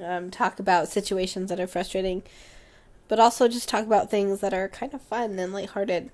um, 0.00 0.30
talk 0.30 0.60
about 0.60 0.88
situations 0.88 1.50
that 1.50 1.58
are 1.58 1.66
frustrating, 1.66 2.22
but 3.08 3.18
also 3.18 3.48
just 3.48 3.68
talk 3.68 3.84
about 3.84 4.10
things 4.10 4.40
that 4.40 4.54
are 4.54 4.68
kind 4.68 4.94
of 4.94 5.02
fun 5.02 5.38
and 5.38 5.52
lighthearted. 5.52 6.10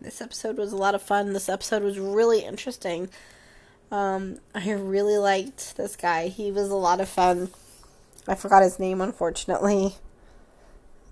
This 0.00 0.22
episode 0.22 0.56
was 0.56 0.72
a 0.72 0.76
lot 0.76 0.94
of 0.94 1.02
fun. 1.02 1.34
This 1.34 1.48
episode 1.48 1.82
was 1.82 1.98
really 1.98 2.40
interesting. 2.40 3.10
Um, 3.90 4.38
I 4.54 4.70
really 4.70 5.18
liked 5.18 5.76
this 5.76 5.96
guy. 5.96 6.28
He 6.28 6.50
was 6.50 6.70
a 6.70 6.76
lot 6.76 7.00
of 7.00 7.08
fun. 7.08 7.50
I 8.26 8.34
forgot 8.34 8.62
his 8.62 8.78
name, 8.78 9.00
unfortunately. 9.00 9.96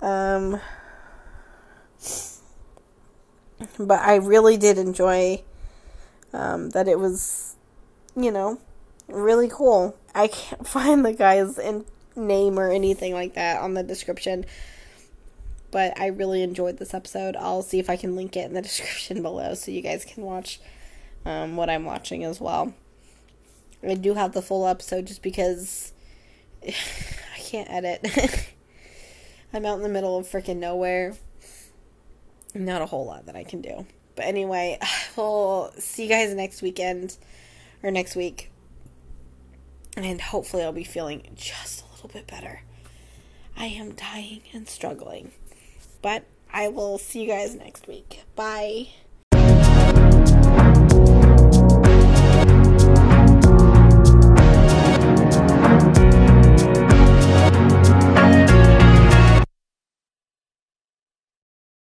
Um, 0.01 0.61
but 3.79 4.01
I 4.01 4.17
really 4.17 4.57
did 4.57 4.79
enjoy 4.79 5.43
um, 6.33 6.71
that 6.71 6.89
it 6.89 6.99
was, 6.99 7.57
you 8.15 8.31
know, 8.31 8.61
really 9.09 9.49
cool. 9.49 9.97
I 10.15 10.29
can't 10.29 10.67
find 10.69 11.05
the 11.05 11.13
guy's 11.13 11.59
in- 11.59 11.87
name 12.15 12.59
or 12.59 12.71
anything 12.71 13.13
like 13.13 13.35
that 13.35 13.61
on 13.61 13.75
the 13.75 13.83
description, 13.83 14.45
but 15.71 15.99
I 15.99 16.07
really 16.07 16.43
enjoyed 16.43 16.79
this 16.79 16.95
episode. 16.95 17.37
I'll 17.37 17.63
see 17.63 17.79
if 17.79 17.91
I 17.91 17.97
can 17.97 18.17
link 18.17 18.37
it 18.37 18.47
in 18.47 18.55
the 18.55 18.63
description 18.71 19.23
below 19.23 19.55
so 19.55 19.71
you 19.71 19.83
guys 19.83 20.05
can 20.05 20.23
watch 20.23 20.61
um, 21.25 21.57
what 21.57 21.71
I'm 21.71 21.85
watching 21.85 22.25
as 22.25 22.41
well. 22.41 22.75
I 23.83 23.95
do 23.95 24.15
have 24.15 24.33
the 24.33 24.43
full 24.43 24.67
episode 24.67 25.07
just 25.07 25.23
because 25.23 25.93
I 26.67 27.39
can't 27.39 27.71
edit. 27.71 28.07
I'm 29.53 29.65
out 29.65 29.77
in 29.77 29.83
the 29.83 29.89
middle 29.89 30.19
of 30.19 30.27
freaking 30.27 30.57
nowhere 30.57 31.15
not 32.65 32.83
a 32.83 32.87
whole 32.87 33.07
lot 33.07 33.27
that 33.27 33.37
I 33.37 33.45
can 33.45 33.61
do. 33.61 33.87
But 34.15 34.27
anyway, 34.27 34.79
we'll 35.17 35.73
see 35.79 36.05
you 36.05 36.09
guys 36.09 36.35
next 36.35 36.63
weekend 36.63 37.17
or 37.83 37.91
next 37.91 38.17
week. 38.17 38.51
And 39.97 40.21
hopefully, 40.21 40.63
I'll 40.63 40.73
be 40.73 40.85
feeling 40.85 41.27
just 41.35 41.83
a 41.83 41.93
little 41.95 42.11
bit 42.11 42.27
better. 42.27 42.63
I 43.57 43.67
am 43.67 43.93
dying 43.93 44.43
and 44.53 44.69
struggling. 44.69 45.33
But 46.03 46.25
I 46.53 46.69
will 46.69 46.99
see 46.99 47.23
you 47.23 47.29
guys 47.29 47.55
next 47.55 47.89
week. 47.89 48.25
Bye. 48.35 48.89